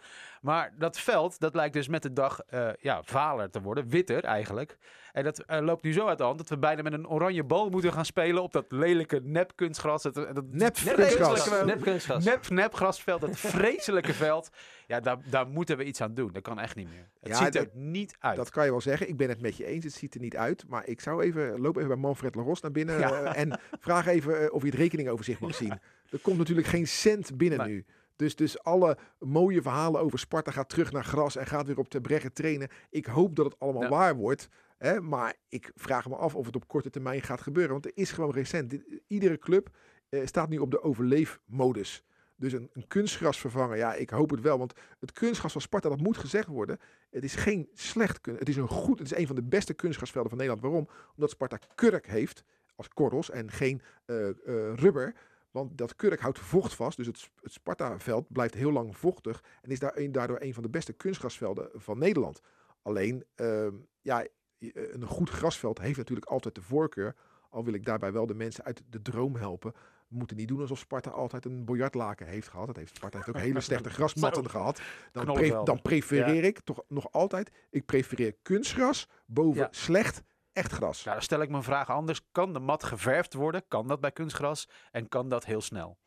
Maar 0.46 0.72
dat 0.78 0.98
veld, 0.98 1.40
dat 1.40 1.54
lijkt 1.54 1.74
dus 1.74 1.88
met 1.88 2.02
de 2.02 2.12
dag 2.12 2.40
eh, 2.40 2.68
ja, 2.80 3.02
valer 3.02 3.50
te 3.50 3.60
worden, 3.62 3.88
witter 3.88 4.24
eigenlijk. 4.24 4.76
En 5.12 5.24
dat 5.24 5.38
eh, 5.38 5.60
loopt 5.60 5.82
nu 5.82 5.92
zo 5.92 6.06
uit 6.06 6.18
de 6.18 6.24
hand 6.24 6.38
dat 6.38 6.48
we 6.48 6.58
bijna 6.58 6.82
met 6.82 6.92
een 6.92 7.08
oranje 7.08 7.44
bal 7.44 7.70
moeten 7.70 7.92
gaan 7.92 8.04
spelen 8.04 8.42
op 8.42 8.52
dat 8.52 8.64
lelijke 8.68 9.20
nep-kunstgras. 9.22 10.02
Dat, 10.02 10.14
dat 10.14 10.44
Nep 10.50 10.76
vreselijke- 10.76 11.22
kunstgras. 11.24 11.64
Nep 11.64 11.82
kunstgras. 11.82 12.24
Nep, 12.24 12.48
nepgrasveld, 12.48 13.20
dat 13.20 13.38
vreselijke 13.38 14.12
veld. 14.14 14.48
Ja, 14.86 15.00
daar, 15.00 15.16
daar 15.30 15.48
moeten 15.48 15.76
we 15.76 15.84
iets 15.84 16.00
aan 16.00 16.14
doen. 16.14 16.32
Dat 16.32 16.42
kan 16.42 16.58
echt 16.60 16.76
niet 16.76 16.88
meer. 16.88 17.08
Het 17.20 17.28
Ja, 17.38 17.44
ziet 17.44 17.54
er 17.56 17.68
niet 17.72 18.16
uit. 18.20 18.36
Dat 18.36 18.50
kan 18.50 18.64
je 18.64 18.70
wel 18.70 18.80
zeggen. 18.80 19.08
Ik 19.08 19.16
ben 19.16 19.28
het 19.28 19.40
met 19.40 19.56
je 19.56 19.64
eens. 19.66 19.84
Het 19.84 19.92
ziet 19.94 20.14
er 20.14 20.20
niet 20.20 20.36
uit. 20.36 20.64
Maar 20.68 20.86
ik 20.86 21.00
zou 21.00 21.22
even, 21.22 21.60
loop 21.60 21.76
even 21.76 21.88
bij 21.88 21.96
Manfred 21.96 22.34
Laros 22.34 22.60
naar 22.60 22.72
binnen. 22.72 22.98
Ja. 22.98 23.22
eh, 23.22 23.40
en 23.42 23.60
vraag 23.80 24.06
even 24.06 24.40
eh, 24.42 24.52
of 24.54 24.62
je 24.62 24.68
het 24.68 24.78
rekeningoverzicht 24.78 25.40
mag 25.40 25.54
zien. 25.64 25.80
Er 26.10 26.18
komt 26.22 26.38
natuurlijk 26.38 26.66
geen 26.66 26.86
cent 26.86 27.36
binnen 27.36 27.66
nu. 27.66 27.84
Dus, 28.16 28.36
dus 28.36 28.62
alle 28.62 28.98
mooie 29.18 29.62
verhalen 29.62 30.00
over 30.00 30.18
Sparta 30.18 30.50
gaat 30.50 30.68
terug 30.68 30.92
naar 30.92 31.04
gras 31.04 31.36
en 31.36 31.46
gaat 31.46 31.66
weer 31.66 31.78
op 31.78 31.90
de 31.90 32.00
breggen 32.00 32.32
trainen. 32.32 32.68
Ik 32.90 33.06
hoop 33.06 33.36
dat 33.36 33.44
het 33.44 33.58
allemaal 33.58 33.82
Ja. 33.82 33.88
waar 33.88 34.16
wordt. 34.16 34.48
Hè? 34.78 35.00
Maar 35.00 35.34
ik 35.48 35.70
vraag 35.74 36.08
me 36.08 36.16
af 36.16 36.34
of 36.34 36.46
het 36.46 36.56
op 36.56 36.68
korte 36.68 36.90
termijn 36.90 37.22
gaat 37.22 37.40
gebeuren. 37.40 37.72
Want 37.72 37.84
er 37.84 37.92
is 37.94 38.12
gewoon 38.12 38.32
recent. 38.32 38.76
Iedere 39.06 39.38
club 39.38 39.68
eh, 40.08 40.26
staat 40.26 40.48
nu 40.48 40.58
op 40.58 40.70
de 40.70 40.82
overleefmodus. 40.82 42.02
Dus 42.36 42.52
een, 42.52 42.70
een 42.72 42.86
kunstgras 42.86 43.38
vervangen, 43.40 43.76
ja, 43.76 43.94
ik 43.94 44.10
hoop 44.10 44.30
het 44.30 44.40
wel. 44.40 44.58
Want 44.58 44.72
het 45.00 45.12
kunstgras 45.12 45.52
van 45.52 45.60
Sparta, 45.60 45.88
dat 45.88 46.00
moet 46.00 46.16
gezegd 46.16 46.46
worden. 46.46 46.78
Het 47.10 47.24
is 47.24 47.34
geen 47.34 47.68
slecht 47.74 48.20
kun. 48.20 48.36
Het 48.36 48.48
is 48.48 48.56
een 48.56 48.68
goed, 48.68 48.98
het 48.98 49.10
is 49.10 49.18
een 49.18 49.26
van 49.26 49.36
de 49.36 49.42
beste 49.42 49.74
kunstgrasvelden 49.74 50.30
van 50.30 50.38
Nederland. 50.38 50.66
Waarom? 50.66 50.88
Omdat 51.14 51.30
Sparta 51.30 51.58
kurk 51.74 52.06
heeft 52.06 52.44
als 52.74 52.88
korrels 52.88 53.30
en 53.30 53.50
geen 53.50 53.82
eh, 54.04 54.28
eh, 54.28 54.34
rubber. 54.74 55.14
Want 55.56 55.78
dat 55.78 55.96
kurk 55.96 56.20
houdt 56.20 56.38
vocht 56.38 56.74
vast. 56.74 56.96
Dus 56.96 57.06
het, 57.06 57.30
het 57.42 57.52
Sparta-veld 57.52 58.32
blijft 58.32 58.54
heel 58.54 58.72
lang 58.72 58.96
vochtig. 58.96 59.42
En 59.62 59.70
is 59.70 59.78
daar 59.78 59.96
een- 59.96 60.12
daardoor 60.12 60.40
een 60.40 60.54
van 60.54 60.62
de 60.62 60.68
beste 60.68 60.92
kunstgrasvelden 60.92 61.68
van 61.74 61.98
Nederland. 61.98 62.40
Alleen, 62.82 63.24
ehm, 63.34 63.74
ja, 64.00 64.26
een 64.58 65.04
goed 65.06 65.30
grasveld 65.30 65.78
heeft 65.80 65.96
natuurlijk 65.96 66.26
altijd 66.26 66.54
de 66.54 66.62
voorkeur. 66.62 67.14
Al 67.50 67.64
wil 67.64 67.74
ik 67.74 67.84
daarbij 67.84 68.12
wel 68.12 68.26
de 68.26 68.34
mensen 68.34 68.64
uit 68.64 68.82
de 68.90 69.02
droom 69.02 69.36
helpen. 69.36 69.72
We 70.08 70.16
moeten 70.16 70.36
niet 70.36 70.48
doen 70.48 70.60
alsof 70.60 70.78
Sparta 70.78 71.10
altijd 71.10 71.44
een 71.44 71.64
biljartlaken 71.64 72.26
heeft 72.26 72.48
gehad. 72.48 72.66
Dat 72.66 72.76
heeft, 72.76 72.96
Sparta 72.96 73.16
heeft 73.16 73.28
ook 73.28 73.36
hele 73.42 73.60
slechte 73.70 73.90
grasmatten 73.90 74.50
gehad. 74.50 74.80
Dan, 75.12 75.24
pre- 75.32 75.62
dan 75.64 75.82
prefereer 75.82 76.44
ik 76.44 76.60
toch 76.60 76.82
nog 76.88 77.12
altijd, 77.12 77.50
ik 77.70 77.84
prefereer 77.86 78.34
kunstgras 78.42 79.08
boven 79.26 79.60
Ja. 79.60 79.68
slecht 79.70 80.22
echt 80.56 80.72
gras. 80.72 81.04
Nou, 81.04 81.16
dan 81.16 81.24
stel 81.24 81.40
ik 81.40 81.48
mijn 81.50 81.62
vraag 81.62 81.90
anders. 81.90 82.20
Kan 82.32 82.52
de 82.52 82.58
mat 82.58 82.84
geverfd 82.84 83.34
worden? 83.34 83.64
Kan 83.68 83.86
dat 83.86 84.00
bij 84.00 84.12
kunstgras? 84.12 84.68
En 84.90 85.08
kan 85.08 85.28
dat 85.28 85.44
heel 85.44 85.60
snel? 85.60 85.98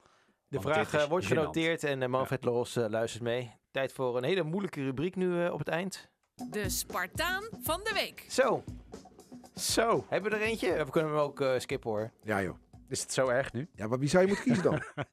De 0.48 0.60
Want 0.60 0.76
vraag 0.76 0.94
eh, 0.94 1.04
wordt 1.04 1.26
genoteerd 1.26 1.84
en 1.84 2.02
uh, 2.02 2.08
Manfred 2.08 2.44
Loros 2.44 2.76
eh, 2.76 2.86
luistert 2.90 3.24
mee. 3.24 3.52
Tijd 3.72 3.94
voor 3.94 4.18
een 4.18 4.24
hele 4.24 4.44
moeilijke 4.44 4.84
rubriek 4.84 5.16
nu 5.16 5.46
eh, 5.46 5.54
op 5.54 5.60
het 5.60 5.68
eind. 5.68 6.10
De 6.50 6.70
Spartaan 6.70 7.44
van 7.62 7.80
de 7.84 7.94
week. 7.94 8.26
Zo, 8.30 8.64
Zo. 9.56 10.06
hebben 10.10 10.32
we 10.32 10.38
er 10.38 10.44
eentje? 10.44 10.86
We 10.86 10.92
kunnen 10.92 11.12
hem 11.12 11.20
ook 11.20 11.42
eh, 11.42 11.60
skippen 11.60 11.90
hoor. 11.90 12.12
Ja 12.24 12.42
joh. 12.42 12.56
Is 12.90 13.02
het 13.02 13.14
zo 13.14 13.28
erg 13.28 13.54
nu? 13.54 13.68
Ja, 13.76 13.88
maar 13.88 14.00
wie 14.00 14.10
zou 14.10 14.22
je 14.24 14.28
moeten 14.28 14.46
kiezen 14.46 14.64
dan? 14.64 14.82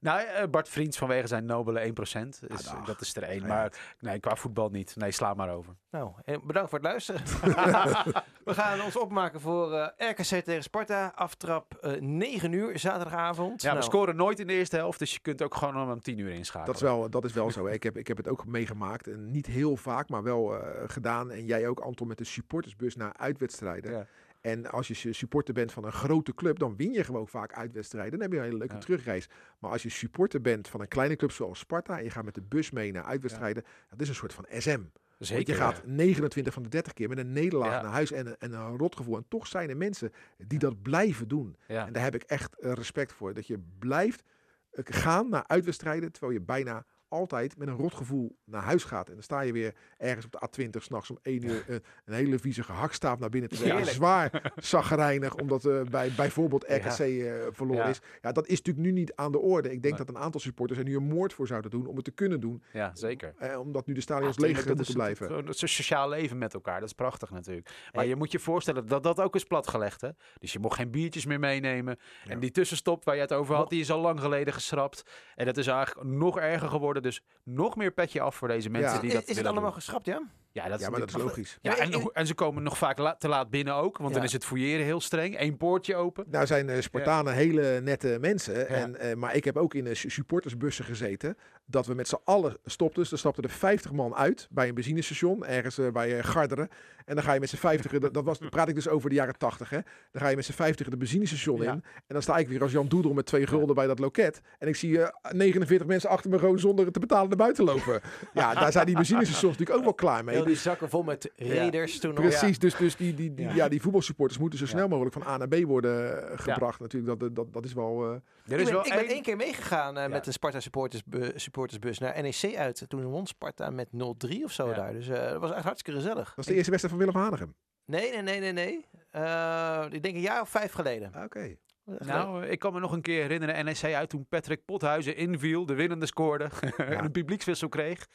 Nou, 0.00 0.20
eh, 0.26 0.48
Bart 0.48 0.68
Vriends 0.68 0.98
vanwege 0.98 1.26
zijn 1.26 1.44
nobele 1.44 1.80
1%. 1.80 1.92
Is, 1.92 2.62
dag. 2.62 2.84
dat 2.84 3.00
is 3.00 3.16
er 3.16 3.22
één. 3.22 3.46
Maar 3.46 3.72
nee, 4.00 4.20
qua 4.20 4.36
voetbal 4.36 4.68
niet. 4.68 4.96
Nee, 4.96 5.10
sla 5.10 5.34
maar 5.34 5.50
over. 5.50 5.74
Nou, 5.90 6.12
en 6.24 6.40
bedankt 6.46 6.70
voor 6.70 6.78
het 6.78 6.88
luisteren. 6.88 7.20
we 8.44 8.54
gaan 8.54 8.80
ons 8.80 8.98
opmaken 8.98 9.40
voor 9.40 9.72
eh, 9.74 10.08
RKC 10.10 10.22
tegen 10.44 10.62
Sparta. 10.62 11.12
Aftrap 11.14 11.74
eh 11.74 12.00
9 12.00 12.52
uur 12.52 12.78
zaterdagavond. 12.78 13.62
Ja, 13.62 13.68
we 13.68 13.74
Nou, 13.74 13.90
scoren 13.90 14.16
nooit 14.16 14.38
in 14.38 14.46
de 14.46 14.52
eerste 14.52 14.76
helft. 14.76 14.98
Dus 14.98 15.12
je 15.12 15.20
kunt 15.20 15.42
ook 15.42 15.54
gewoon 15.54 15.90
om 15.90 16.00
10 16.00 16.18
uur 16.18 16.30
inschakelen. 16.30 16.66
Dat 16.66 16.74
is 16.76 16.82
wel, 16.82 17.10
dat 17.10 17.24
is 17.24 17.32
wel 17.32 17.50
zo. 17.50 17.66
hè. 17.66 17.72
Ik 17.72 17.82
heb, 17.82 17.96
ik 17.96 18.08
heb 18.08 18.16
het 18.16 18.28
ook 18.28 18.46
meegemaakt. 18.46 19.06
En 19.06 19.30
niet 19.30 19.46
heel 19.46 19.76
vaak, 19.76 20.08
maar 20.08 20.22
wel 20.22 20.54
eh, 20.56 20.82
gedaan. 20.86 21.30
En 21.30 21.44
jij 21.44 21.68
ook, 21.68 21.80
Anton, 21.80 22.08
met 22.08 22.18
de 22.18 22.24
supportersbus 22.24 22.96
naar 22.96 23.12
uitwedstrijden. 23.16 23.92
Ja. 23.92 24.06
En 24.40 24.66
als 24.70 24.88
je 24.88 24.94
su- 24.94 25.12
supporter 25.12 25.54
bent 25.54 25.72
van 25.72 25.84
een 25.84 25.92
grote 25.92 26.34
club, 26.34 26.58
dan 26.58 26.76
win 26.76 26.92
je 26.92 27.04
gewoon 27.04 27.28
vaak 27.28 27.52
uitwedstrijden. 27.52 28.10
Dan 28.12 28.20
heb 28.20 28.30
je 28.32 28.36
een 28.38 28.44
hele 28.44 28.56
leuke 28.58 28.74
Ja. 28.74 28.80
terugreis. 28.80 29.28
Maar 29.58 29.70
als 29.70 29.82
je 29.82 29.88
supporter 29.88 30.40
bent 30.40 30.68
van 30.68 30.80
een 30.80 30.88
kleine 30.88 31.16
club 31.16 31.30
zoals 31.32 31.58
Sparta 31.58 31.98
en 31.98 32.04
je 32.04 32.10
gaat 32.10 32.24
met 32.24 32.34
de 32.34 32.42
bus 32.42 32.70
mee 32.70 32.92
naar 32.92 33.04
uitwedstrijden, 33.04 33.64
dat 33.90 34.00
is 34.00 34.08
een 34.08 34.14
soort 34.14 34.32
van 34.32 34.46
SM. 34.48 34.80
Want 35.18 35.32
Zeker. 35.32 35.54
je 35.54 35.60
gaat 35.60 35.86
29 35.86 36.52
van 36.52 36.62
de 36.62 36.68
30 36.68 36.92
keer 36.92 37.08
met 37.08 37.18
een 37.18 37.32
nederlaag 37.32 37.70
Ja. 37.72 37.82
naar 37.82 37.92
huis 37.92 38.12
en, 38.12 38.26
een- 38.26 38.36
en 38.38 38.52
een 38.52 38.76
rotgevoel. 38.76 39.16
En 39.16 39.24
toch 39.28 39.46
zijn 39.46 39.68
er 39.70 39.76
mensen 39.76 40.12
die 40.38 40.58
dat 40.58 40.82
blijven 40.82 41.28
doen. 41.28 41.56
Ja. 41.68 41.86
En 41.86 41.92
daar 41.92 42.02
heb 42.02 42.14
ik 42.14 42.22
echt 42.22 42.58
eh, 42.58 42.72
respect 42.72 43.12
voor. 43.12 43.34
Dat 43.34 43.46
je 43.46 43.58
blijft 43.78 44.22
eh, 44.70 44.84
gaan 44.86 45.28
naar 45.28 45.44
uitwedstrijden, 45.46 46.12
terwijl 46.12 46.32
je 46.32 46.40
bijna 46.40 46.84
altijd 47.10 47.56
met 47.58 47.68
een 47.68 47.76
rotgevoel 47.76 48.36
naar 48.44 48.62
huis 48.62 48.84
gaat. 48.84 49.08
En 49.08 49.14
dan 49.14 49.22
sta 49.22 49.40
je 49.40 49.52
weer 49.52 49.74
ergens 49.98 50.24
op 50.26 50.32
de 50.32 50.48
A20 50.64 50.82
s'nachts 50.82 51.10
om 51.10 51.18
1 51.22 51.44
uur 51.44 51.64
eh, 51.68 51.76
een 52.04 52.14
hele 52.14 52.38
vieze 52.38 52.62
gehaktstaaf 52.62 53.18
naar 53.18 53.28
binnen 53.28 53.50
te 53.50 53.56
brengen. 53.56 53.86
Zwaar 53.86 54.52
zagrijnig, 54.56 55.34
omdat 55.34 55.64
eh, 55.64 55.80
bij 55.82 56.12
bijvoorbeeld. 56.16 56.64
RKC 56.68 56.98
eh, 56.98 57.32
verloren 57.50 57.82
Ja. 57.84 57.88
is. 57.88 58.00
Ja, 58.22 58.32
dat 58.32 58.46
is 58.46 58.56
natuurlijk 58.62 58.86
nu 58.86 58.92
niet 58.92 59.14
aan 59.14 59.32
de 59.32 59.38
orde. 59.38 59.68
Ik 59.72 59.82
denk 59.82 59.96
Nee. 59.96 60.04
dat 60.06 60.14
een 60.14 60.22
aantal 60.22 60.40
supporters 60.40 60.78
er 60.78 60.84
nu 60.84 60.96
een 60.96 61.02
moord 61.08 61.32
voor 61.32 61.46
zouden 61.46 61.70
doen 61.70 61.86
om 61.86 61.96
het 61.96 62.04
te 62.04 62.10
kunnen 62.10 62.40
doen. 62.40 62.62
ja, 62.72 62.90
zeker. 62.94 63.34
Eh, 63.38 63.58
omdat 63.58 63.86
nu 63.86 63.94
de 63.94 64.00
stadions 64.00 64.36
Ja, 64.36 64.46
leeg 64.46 64.66
moeten 64.66 64.94
blijven. 64.94 65.32
Het 65.46 65.58
sociaal 65.58 66.08
leven 66.08 66.38
met 66.38 66.54
elkaar. 66.54 66.80
Dat 66.80 66.88
is 66.88 66.94
prachtig 66.94 67.30
natuurlijk. 67.30 67.70
Maar 67.92 68.06
je 68.06 68.16
moet 68.16 68.32
je 68.32 68.38
voorstellen 68.38 68.86
dat 68.86 69.02
dat 69.02 69.20
ook 69.20 69.34
is 69.34 69.44
platgelegd. 69.44 70.00
Hè? 70.00 70.08
Dus 70.38 70.52
je 70.52 70.58
mocht 70.58 70.76
geen 70.76 70.90
biertjes 70.90 71.26
meer 71.26 71.38
meenemen. 71.38 71.98
En 72.26 72.40
die 72.40 72.50
tussenstop 72.50 73.04
waar 73.04 73.14
je 73.14 73.20
het 73.20 73.32
over 73.32 73.54
had, 73.54 73.70
die 73.70 73.80
is 73.80 73.90
al 73.90 74.00
lang 74.00 74.20
geleden 74.20 74.52
geschrapt. 74.54 75.02
En 75.34 75.44
dat 75.46 75.56
is 75.56 75.66
eigenlijk 75.66 76.08
nog 76.08 76.38
erger 76.38 76.68
geworden. 76.68 76.99
Dus 77.02 77.24
nog 77.44 77.76
meer 77.76 77.92
petje 77.92 78.20
af 78.20 78.34
voor 78.36 78.48
deze 78.48 78.70
mensen 78.70 78.92
Ja. 78.94 79.00
die 79.00 79.08
is, 79.08 79.14
dat 79.14 79.22
is 79.22 79.28
het 79.28 79.36
willen 79.36 79.50
allemaal 79.52 79.70
doen. 79.70 79.80
geschrapt, 79.80 80.06
ja? 80.06 80.22
Ja, 80.52 80.68
dat 80.68 80.78
is, 80.78 80.84
Ja, 80.84 80.90
maar 80.90 81.00
dat 81.00 81.08
is 81.08 81.16
logisch. 81.16 81.58
ja, 81.62 81.76
en, 81.76 82.10
en 82.12 82.26
ze 82.26 82.34
komen 82.34 82.62
nog 82.62 82.78
vaak 82.78 82.98
la- 82.98 83.14
te 83.14 83.28
laat 83.28 83.50
binnen 83.50 83.74
ook. 83.74 83.96
Want 83.96 84.08
Ja. 84.10 84.16
dan 84.16 84.24
is 84.24 84.32
het 84.32 84.44
fouilleren 84.44 84.84
heel 84.84 85.00
streng. 85.00 85.40
Eén 85.40 85.56
poortje 85.56 85.96
open. 85.96 86.24
Nou 86.30 86.46
zijn 86.46 86.68
eh, 86.68 86.80
Spartanen 86.80 87.32
hele 87.34 87.80
nette 87.80 88.16
mensen. 88.20 88.68
En, 88.68 89.00
eh, 89.00 89.14
maar 89.16 89.34
ik 89.34 89.44
heb 89.44 89.56
ook 89.56 89.74
in 89.74 89.84
de 89.84 89.94
su- 89.94 90.08
supportersbussen 90.10 90.84
gezeten. 90.84 91.36
Dat 91.66 91.86
we 91.86 91.94
met 91.94 92.08
z'n 92.08 92.18
allen 92.24 92.56
stopten. 92.64 93.02
Dus 93.02 93.12
er 93.12 93.18
stapten 93.18 93.42
er 93.44 93.50
50 93.50 93.92
man 93.92 94.14
uit 94.14 94.48
bij 94.50 94.68
een 94.68 94.74
benzinestation. 94.74 95.46
Ergens 95.46 95.78
eh, 95.78 95.88
bij 95.92 96.18
eh, 96.18 96.24
Garderen. 96.24 96.68
En 97.04 97.14
dan 97.14 97.24
ga 97.24 97.32
je 97.32 97.40
met 97.40 97.48
z'n 97.48 97.56
50. 97.56 97.90
dat, 97.98 98.14
dat 98.14 98.24
was, 98.24 98.38
dan 98.38 98.48
praat 98.56 98.68
ik 98.68 98.74
dus 98.74 98.88
over 98.88 99.08
de 99.08 99.14
jaren 99.14 99.38
80. 99.38 99.70
Hè. 99.70 99.78
Dan 100.12 100.22
ga 100.22 100.28
je 100.28 100.36
met 100.36 100.44
z'n 100.44 100.52
50 100.52 100.88
de 100.88 100.96
benzinestation 100.96 101.62
Ja. 101.62 101.72
in. 101.72 101.82
En 101.82 101.82
dan 102.06 102.22
sta 102.22 102.36
ik 102.36 102.48
weer 102.48 102.62
als 102.62 102.72
Jan 102.72 102.86
Doedel 102.88 103.12
met 103.12 103.26
twee 103.26 103.46
gulden 103.46 103.74
bij 103.74 103.86
dat 103.86 103.98
loket. 103.98 104.40
En 104.58 104.68
ik 104.68 104.76
zie 104.76 105.02
eh 105.02 105.30
49 105.32 105.86
mensen 105.86 106.10
achter 106.10 106.30
me 106.30 106.38
gewoon 106.38 106.58
zonder 106.58 106.84
het 106.84 106.94
te 106.94 107.00
betalen 107.00 107.28
naar 107.28 107.36
buiten 107.36 107.64
lopen. 107.64 108.00
ja, 108.34 108.54
daar 108.54 108.72
zijn 108.72 108.86
die 108.86 108.94
benzinestations 108.94 109.42
natuurlijk 109.58 109.78
ook 109.78 109.84
wel 109.84 109.94
klaar 109.94 110.24
mee. 110.24 110.38
Heel 110.44 110.52
die 110.52 110.62
zakken 110.62 110.88
vol 110.88 111.02
met 111.02 111.30
raiders 111.36 111.98
toen 112.00 112.14
nog. 112.14 112.24
Precies, 112.24 112.58
dus, 112.58 112.76
dus 112.76 112.96
die, 112.96 113.14
die, 113.14 113.34
die, 113.34 113.46
Ja. 113.46 113.54
ja. 113.54 113.68
die 113.68 113.80
voetbalsupporters 113.82 114.38
moeten 114.38 114.58
zo 114.58 114.64
Ja. 114.64 114.70
snel 114.70 114.88
mogelijk 114.88 115.12
van 115.14 115.22
A 115.26 115.36
naar 115.36 115.48
B 115.48 115.54
worden 115.64 116.28
eh, 116.30 116.38
gebracht. 116.38 116.80
Natuurlijk, 116.80 117.20
dat, 117.20 117.34
dat, 117.36 117.52
dat 117.52 117.64
is 117.64 117.72
wel... 117.72 118.04
eh, 118.04 118.10
Er 118.10 118.20
Ik 118.46 118.58
is 118.58 118.64
ben, 118.64 118.72
wel 118.72 118.84
ik 118.86 118.90
ben 118.92 118.98
één- 119.00 119.08
één 119.08 119.22
keer 119.22 119.36
meegegaan 119.36 119.96
eh, 119.96 120.02
Ja. 120.02 120.08
met 120.08 120.26
een 120.26 120.32
Sparta 120.32 120.60
supportersbu- 120.60 121.32
supportersbus 121.34 121.98
naar 121.98 122.22
NEC 122.22 122.56
uit. 122.56 122.84
Toen 122.88 123.02
won 123.04 123.26
Sparta 123.26 123.70
met 123.70 123.88
0-3 123.92 124.44
of 124.44 124.52
zo 124.52 124.68
Ja. 124.68 124.74
daar. 124.74 124.92
Dus 124.92 125.08
eh, 125.08 125.30
dat 125.30 125.40
was 125.40 125.52
echt 125.52 125.64
hartstikke 125.64 126.00
gezellig. 126.00 126.28
Dat 126.28 126.38
is 126.38 126.46
de 126.46 126.54
eerste 126.54 126.70
wedstrijd 126.70 126.96
van 126.98 127.06
Willem 127.06 127.22
Hanegem. 127.22 127.54
Nee, 127.84 128.10
nee, 128.10 128.22
nee, 128.22 128.40
nee, 128.40 128.52
nee. 128.52 128.86
Eh, 129.10 129.84
ik 129.90 130.02
denk 130.02 130.14
een 130.14 130.20
jaar 130.20 130.40
of 130.40 130.48
vijf 130.48 130.72
geleden. 130.72 131.12
Oké. 131.24 131.38
Echt 131.40 131.56
leuk. 131.86 132.08
Nou, 132.08 132.46
ik 132.46 132.58
kan 132.58 132.72
me 132.72 132.80
nog 132.80 132.92
een 132.92 133.00
keer 133.00 133.20
herinneren, 133.22 133.64
NEC 133.64 133.82
uit 133.94 134.08
toen 134.08 134.26
Patrick 134.28 134.64
Pothuizen 134.64 135.16
inviel, 135.16 135.66
de 135.66 135.74
winnende 135.74 136.06
scoorde 136.06 136.48
en 136.76 137.04
een 137.04 137.10
publiekswissel 137.10 137.68
kreeg. 137.68 138.06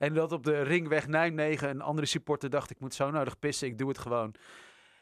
En 0.00 0.14
dat 0.14 0.32
op 0.32 0.44
de 0.44 0.62
ringweg 0.62 1.06
Nijmegen 1.06 1.68
een 1.68 1.80
andere 1.80 2.06
supporter 2.06 2.50
dacht, 2.50 2.70
ik 2.70 2.80
moet 2.80 2.94
zo 2.94 3.10
nodig 3.10 3.38
pissen, 3.38 3.68
ik 3.68 3.78
doe 3.78 3.88
het 3.88 3.98
gewoon. 3.98 4.34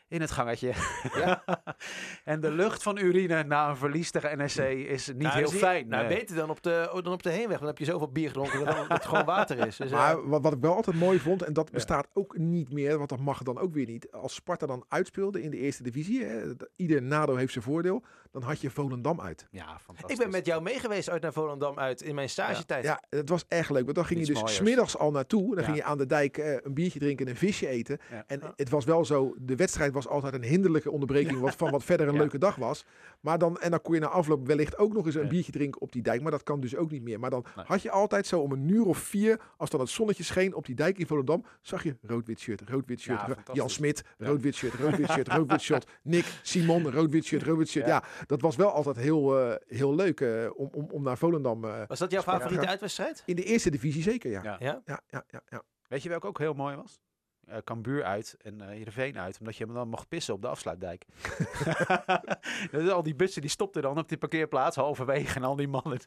In 0.09 0.21
het 0.21 0.31
gangetje. 0.31 0.73
Ja. 1.15 1.45
en 2.25 2.41
de 2.41 2.51
lucht 2.51 2.83
van 2.83 2.99
urine 2.99 3.43
na 3.43 3.69
een 3.69 3.77
verlies 3.77 4.11
tegen 4.11 4.39
NEC 4.39 4.57
is 4.89 5.07
niet 5.07 5.19
Nou, 5.19 5.37
heel 5.37 5.49
fijn. 5.51 5.89
Nou, 5.89 6.07
nee. 6.07 6.19
beter 6.19 6.37
dan 6.37 6.51
op, 6.51 6.63
de, 6.63 7.01
dan 7.03 7.13
op 7.13 7.23
de 7.23 7.31
heenweg. 7.31 7.59
Dan 7.59 7.67
heb 7.67 7.79
je 7.79 7.85
zoveel 7.85 8.09
bier 8.13 8.27
gedronken 8.29 8.65
dat 8.65 8.89
het 8.89 9.05
gewoon 9.05 9.25
water 9.25 9.67
is. 9.67 9.77
Dus, 9.77 9.91
eh, 9.91 9.97
Maar 9.97 10.29
wat, 10.29 10.43
wat 10.43 10.53
ik 10.53 10.61
wel 10.61 10.75
altijd 10.75 10.97
mooi 10.97 11.19
vond, 11.19 11.43
en 11.43 11.53
dat 11.53 11.71
bestaat 11.71 12.07
ook 12.13 12.37
niet 12.39 12.73
meer, 12.73 12.97
want 12.97 13.09
dat 13.09 13.19
mag 13.21 13.43
dan 13.43 13.59
ook 13.59 13.73
weer 13.75 13.87
niet. 13.87 14.11
Als 14.13 14.35
Sparta 14.35 14.67
dan 14.67 14.85
uitspeelde 14.89 15.43
in 15.43 15.51
de 15.51 15.57
eerste 15.57 15.83
divisie, 15.83 16.25
hè, 16.25 16.53
ieder 16.77 17.03
nado 17.03 17.37
heeft 17.37 17.53
zijn 17.53 17.65
voordeel, 17.65 18.05
dan 18.31 18.43
had 18.43 18.61
je 18.61 18.71
Volendam 18.71 19.21
uit. 19.21 19.47
Ja, 19.51 19.79
fantastisch. 19.85 20.15
ik 20.17 20.23
ben 20.23 20.31
met 20.31 20.47
jou 20.47 20.63
meegeweest 20.63 21.11
uit 21.11 21.23
naar 21.23 21.33
Volendam 21.33 21.79
uit 21.79 22.03
in 22.03 22.15
mijn 22.15 22.29
stagetijd. 22.29 22.85
Ja, 22.85 23.03
het 23.09 23.29
was 23.29 23.45
echt 23.49 23.71
leuk, 23.71 23.83
want 23.85 23.97
dan 23.97 24.05
ging 24.05 24.19
Iets 24.21 24.29
je 24.29 24.35
dus 24.35 24.43
mooiers. 24.43 24.63
smiddags 24.63 24.97
al 24.99 25.11
naartoe. 25.11 25.49
Dan 25.55 25.59
Ja. 25.59 25.65
ging 25.65 25.77
je 25.77 25.83
aan 25.85 25.99
de 25.99 26.07
dijk 26.07 26.39
eh, 26.39 26.53
een 26.63 26.75
biertje 26.75 26.99
drinken 26.99 27.27
en 27.27 27.33
een 27.33 27.39
visje 27.39 27.69
eten. 27.69 27.99
Ja. 28.11 28.25
En 28.27 28.41
het 28.57 28.69
was 28.71 28.85
wel 28.85 29.05
zo, 29.05 29.35
de 29.39 29.57
wedstrijd 29.57 29.93
was 30.03 30.09
altijd 30.13 30.35
een 30.35 30.43
hinderlijke 30.45 30.91
onderbreking 30.91 31.41
wat, 31.41 31.55
van 31.63 31.71
wat 31.71 31.85
verder 31.85 32.07
een 32.09 32.13
Ja. 32.15 32.19
leuke 32.21 32.39
dag 32.39 32.57
was. 32.57 32.85
Maar 33.21 33.39
dan, 33.39 33.59
en 33.61 33.71
dan 33.71 33.83
kon 33.83 33.95
je 33.95 34.01
na 34.01 34.07
afloop 34.07 34.47
wellicht 34.47 34.79
ook 34.79 34.93
nog 34.93 35.07
eens 35.07 35.15
een 35.15 35.23
Ja. 35.23 35.29
biertje 35.29 35.53
drinken 35.53 35.81
op 35.81 35.93
die 35.93 36.03
dijk. 36.03 36.23
Maar 36.23 36.31
dat 36.31 36.43
kan 36.43 36.61
dus 36.61 36.77
ook 36.77 36.91
niet 36.91 37.03
meer. 37.03 37.21
Maar 37.21 37.31
dan 37.31 37.45
Nee. 37.57 37.65
had 37.65 37.83
je 37.83 37.91
altijd 37.91 38.27
zo 38.27 38.41
om 38.41 38.53
een 38.53 38.69
uur 38.69 38.87
of 38.87 38.99
vier, 38.99 39.41
als 39.57 39.71
dan 39.71 39.81
het 39.81 39.89
zonnetje 39.89 40.23
scheen 40.23 40.55
op 40.55 40.67
die 40.67 40.75
dijk 40.75 40.99
in 40.99 41.07
Volendam, 41.07 41.45
zag 41.61 41.83
je 41.83 41.97
rood-wit 42.03 42.41
shirt, 42.41 42.63
rood-wit 42.69 43.01
shirt. 43.01 43.19
Ja, 43.21 43.27
ro- 43.27 43.33
fantastisch. 43.35 43.55
Jan 43.55 43.71
Smit, 43.71 44.03
rood-wit 44.19 44.55
shirt, 44.55 44.75
rood-wit 44.75 45.11
shirt, 45.11 45.29
rood-wit 45.37 45.61
shirt. 45.61 45.91
Nick, 46.03 46.39
Simon, 46.43 46.91
rood-wit 46.91 47.25
shirt, 47.25 47.43
rood-wit 47.43 47.69
shirt. 47.69 47.87
Ja. 47.87 48.03
dat 48.27 48.41
was 48.41 48.57
wel 48.57 48.71
altijd 48.73 48.97
heel, 48.97 49.39
eh, 49.41 49.55
heel 49.79 49.95
leuk 49.95 50.21
eh, 50.21 50.51
om, 50.55 50.69
om, 50.73 50.87
om 50.91 51.03
naar 51.03 51.19
Volendam. 51.19 51.65
eh, 51.65 51.83
Was 51.87 51.99
dat 51.99 52.11
jouw 52.11 52.23
favoriete 52.23 52.67
uitwedstrijd? 52.67 53.23
in 53.27 53.37
de 53.37 53.45
eerste 53.45 53.71
divisie 53.71 54.03
zeker, 54.03 54.31
ja. 54.31 54.43
Ja. 54.43 54.57
Ja? 54.59 54.83
Ja, 54.85 55.01
ja, 55.07 55.25
ja, 55.31 55.41
ja. 55.49 55.63
Weet 55.89 56.03
je 56.03 56.09
welke 56.09 56.27
ook 56.27 56.39
heel 56.39 56.55
mooi 56.55 56.77
was? 56.77 57.01
Eh 57.49 57.57
Cambuur 57.65 58.05
uit 58.05 58.37
en 58.43 58.61
Heerenveen 58.61 59.19
uit. 59.19 59.39
Omdat 59.41 59.57
je 59.57 59.65
hem 59.65 59.75
dan 59.75 59.89
mocht 59.89 60.09
pissen 60.09 60.35
op 60.35 60.43
de 60.43 60.49
afsluitdijk. 60.49 61.05
Dus 62.71 62.91
al 62.91 63.03
die 63.03 63.15
bussen 63.15 63.41
die 63.41 63.51
stopten 63.51 63.83
dan 63.83 63.99
op 63.99 64.09
die 64.09 64.19
parkeerplaats 64.19 64.77
halverwege. 64.77 65.35
En 65.37 65.45
al 65.45 65.57
die 65.57 65.69
mannen. 65.69 65.99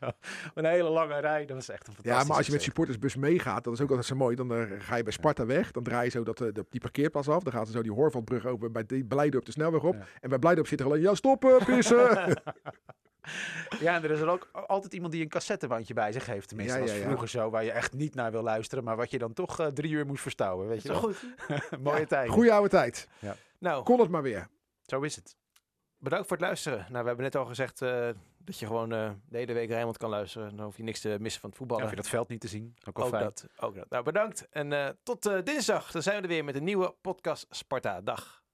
Een 0.53 0.65
hele 0.65 0.89
lange 0.89 1.19
rij. 1.19 1.45
Dat 1.45 1.55
was 1.55 1.69
echt 1.69 1.87
een 1.87 1.93
Ja, 1.93 1.99
fantastisch. 2.01 2.27
maar 2.27 2.37
als 2.37 2.45
je 2.45 2.51
met 2.51 2.61
supportersbus 2.61 3.15
meegaat, 3.15 3.63
dat 3.63 3.73
is 3.73 3.81
ook 3.81 3.89
altijd 3.89 4.07
zo 4.07 4.15
mooi. 4.15 4.35
Dan 4.35 4.53
eh, 4.53 4.63
ga 4.79 4.95
je 4.95 5.03
bij 5.03 5.11
Sparta 5.13 5.45
weg, 5.45 5.71
dan 5.71 5.83
draai 5.83 6.03
je 6.03 6.09
zo 6.11 6.23
dat, 6.23 6.37
de- 6.37 6.65
die 6.69 6.81
parkeerplaats 6.81 7.29
af. 7.29 7.43
Dan 7.43 7.53
gaat 7.53 7.67
er 7.67 7.73
zo 7.73 7.81
die 7.81 7.91
Horvatbrug 7.91 8.45
over 8.45 8.71
bij 8.71 8.85
die 8.85 9.03
Blijdorp 9.05 9.45
de 9.45 9.51
snelweg 9.51 9.83
op. 9.83 9.93
Ja. 9.93 10.05
En 10.21 10.29
bij 10.29 10.39
Blijdorp 10.39 10.67
zit 10.67 10.79
er 10.79 10.85
alleen, 10.85 11.01
ja 11.01 11.15
stoppen, 11.15 11.65
pissen. 11.65 12.07
Ja, 13.79 13.95
en 13.95 14.03
er 14.03 14.11
is 14.11 14.19
er 14.19 14.27
ook 14.29 14.49
altijd 14.67 14.93
iemand 14.93 15.11
die 15.13 15.21
een 15.23 15.29
cassettebandje 15.29 15.93
bij 15.93 16.11
zich 16.11 16.25
heeft. 16.25 16.47
Tenminste, 16.47 16.73
Ja, 16.75 16.79
dat 16.79 16.89
ja, 16.89 16.95
was 16.95 17.03
ja. 17.03 17.09
vroeger 17.09 17.29
zo. 17.29 17.49
Waar 17.49 17.63
je 17.63 17.71
echt 17.71 17.93
niet 17.93 18.15
naar 18.15 18.31
wil 18.31 18.41
luisteren. 18.43 18.83
Maar 18.83 18.95
wat 18.95 19.11
je 19.11 19.17
dan 19.17 19.33
toch 19.33 19.59
eh, 19.59 19.67
drie 19.67 19.91
uur 19.91 20.05
moest 20.05 20.21
verstouwen. 20.21 20.67
Weet 20.67 20.83
je 20.83 20.93
goed. 20.93 21.23
Mooie 21.83 22.07
tijd. 22.07 22.29
Goeie 22.29 22.51
oude 22.53 22.69
tijd. 22.69 23.07
Nou, 23.59 23.83
Kon 23.83 23.99
het 23.99 24.09
maar 24.09 24.21
weer. 24.23 24.47
Zo 24.85 25.01
is 25.01 25.15
het. 25.15 25.35
bedankt 25.97 26.27
voor 26.27 26.37
het 26.37 26.45
luisteren. 26.45 26.77
Nou, 26.89 27.01
we 27.01 27.07
hebben 27.07 27.25
net 27.25 27.35
al 27.35 27.45
gezegd 27.45 27.81
eh, 27.81 28.09
dat 28.37 28.59
je 28.59 28.65
gewoon 28.65 28.91
eh, 28.93 29.09
de 29.29 29.37
hele 29.37 29.53
week 29.53 29.69
Rijnmond 29.69 29.97
kan 29.97 30.09
luisteren. 30.09 30.55
Dan 30.55 30.65
hoef 30.65 30.77
je 30.77 30.83
niks 30.83 30.99
te 30.99 31.17
missen 31.19 31.41
van 31.41 31.49
het 31.49 31.59
Ja, 31.59 31.65
voetballen. 31.65 31.83
of 31.83 31.89
je 31.89 31.95
dat 31.95 32.07
veld 32.07 32.29
niet 32.29 32.41
te 32.41 32.47
zien. 32.47 32.75
Ook 32.87 32.97
wel 32.97 33.05
ook 33.05 33.11
fijn. 33.11 33.23
dat, 33.23 33.47
ook 33.59 33.75
dat. 33.75 33.89
Nou, 33.89 34.03
bedankt. 34.03 34.47
En 34.49 34.73
eh, 34.73 34.89
tot 35.03 35.25
eh, 35.25 35.37
dinsdag. 35.43 35.91
Dan 35.91 36.01
zijn 36.01 36.15
we 36.15 36.21
er 36.21 36.27
weer 36.27 36.43
met 36.43 36.55
een 36.55 36.63
nieuwe 36.63 36.95
podcast 37.01 37.45
Sparta. 37.49 38.01
Dag. 38.01 38.40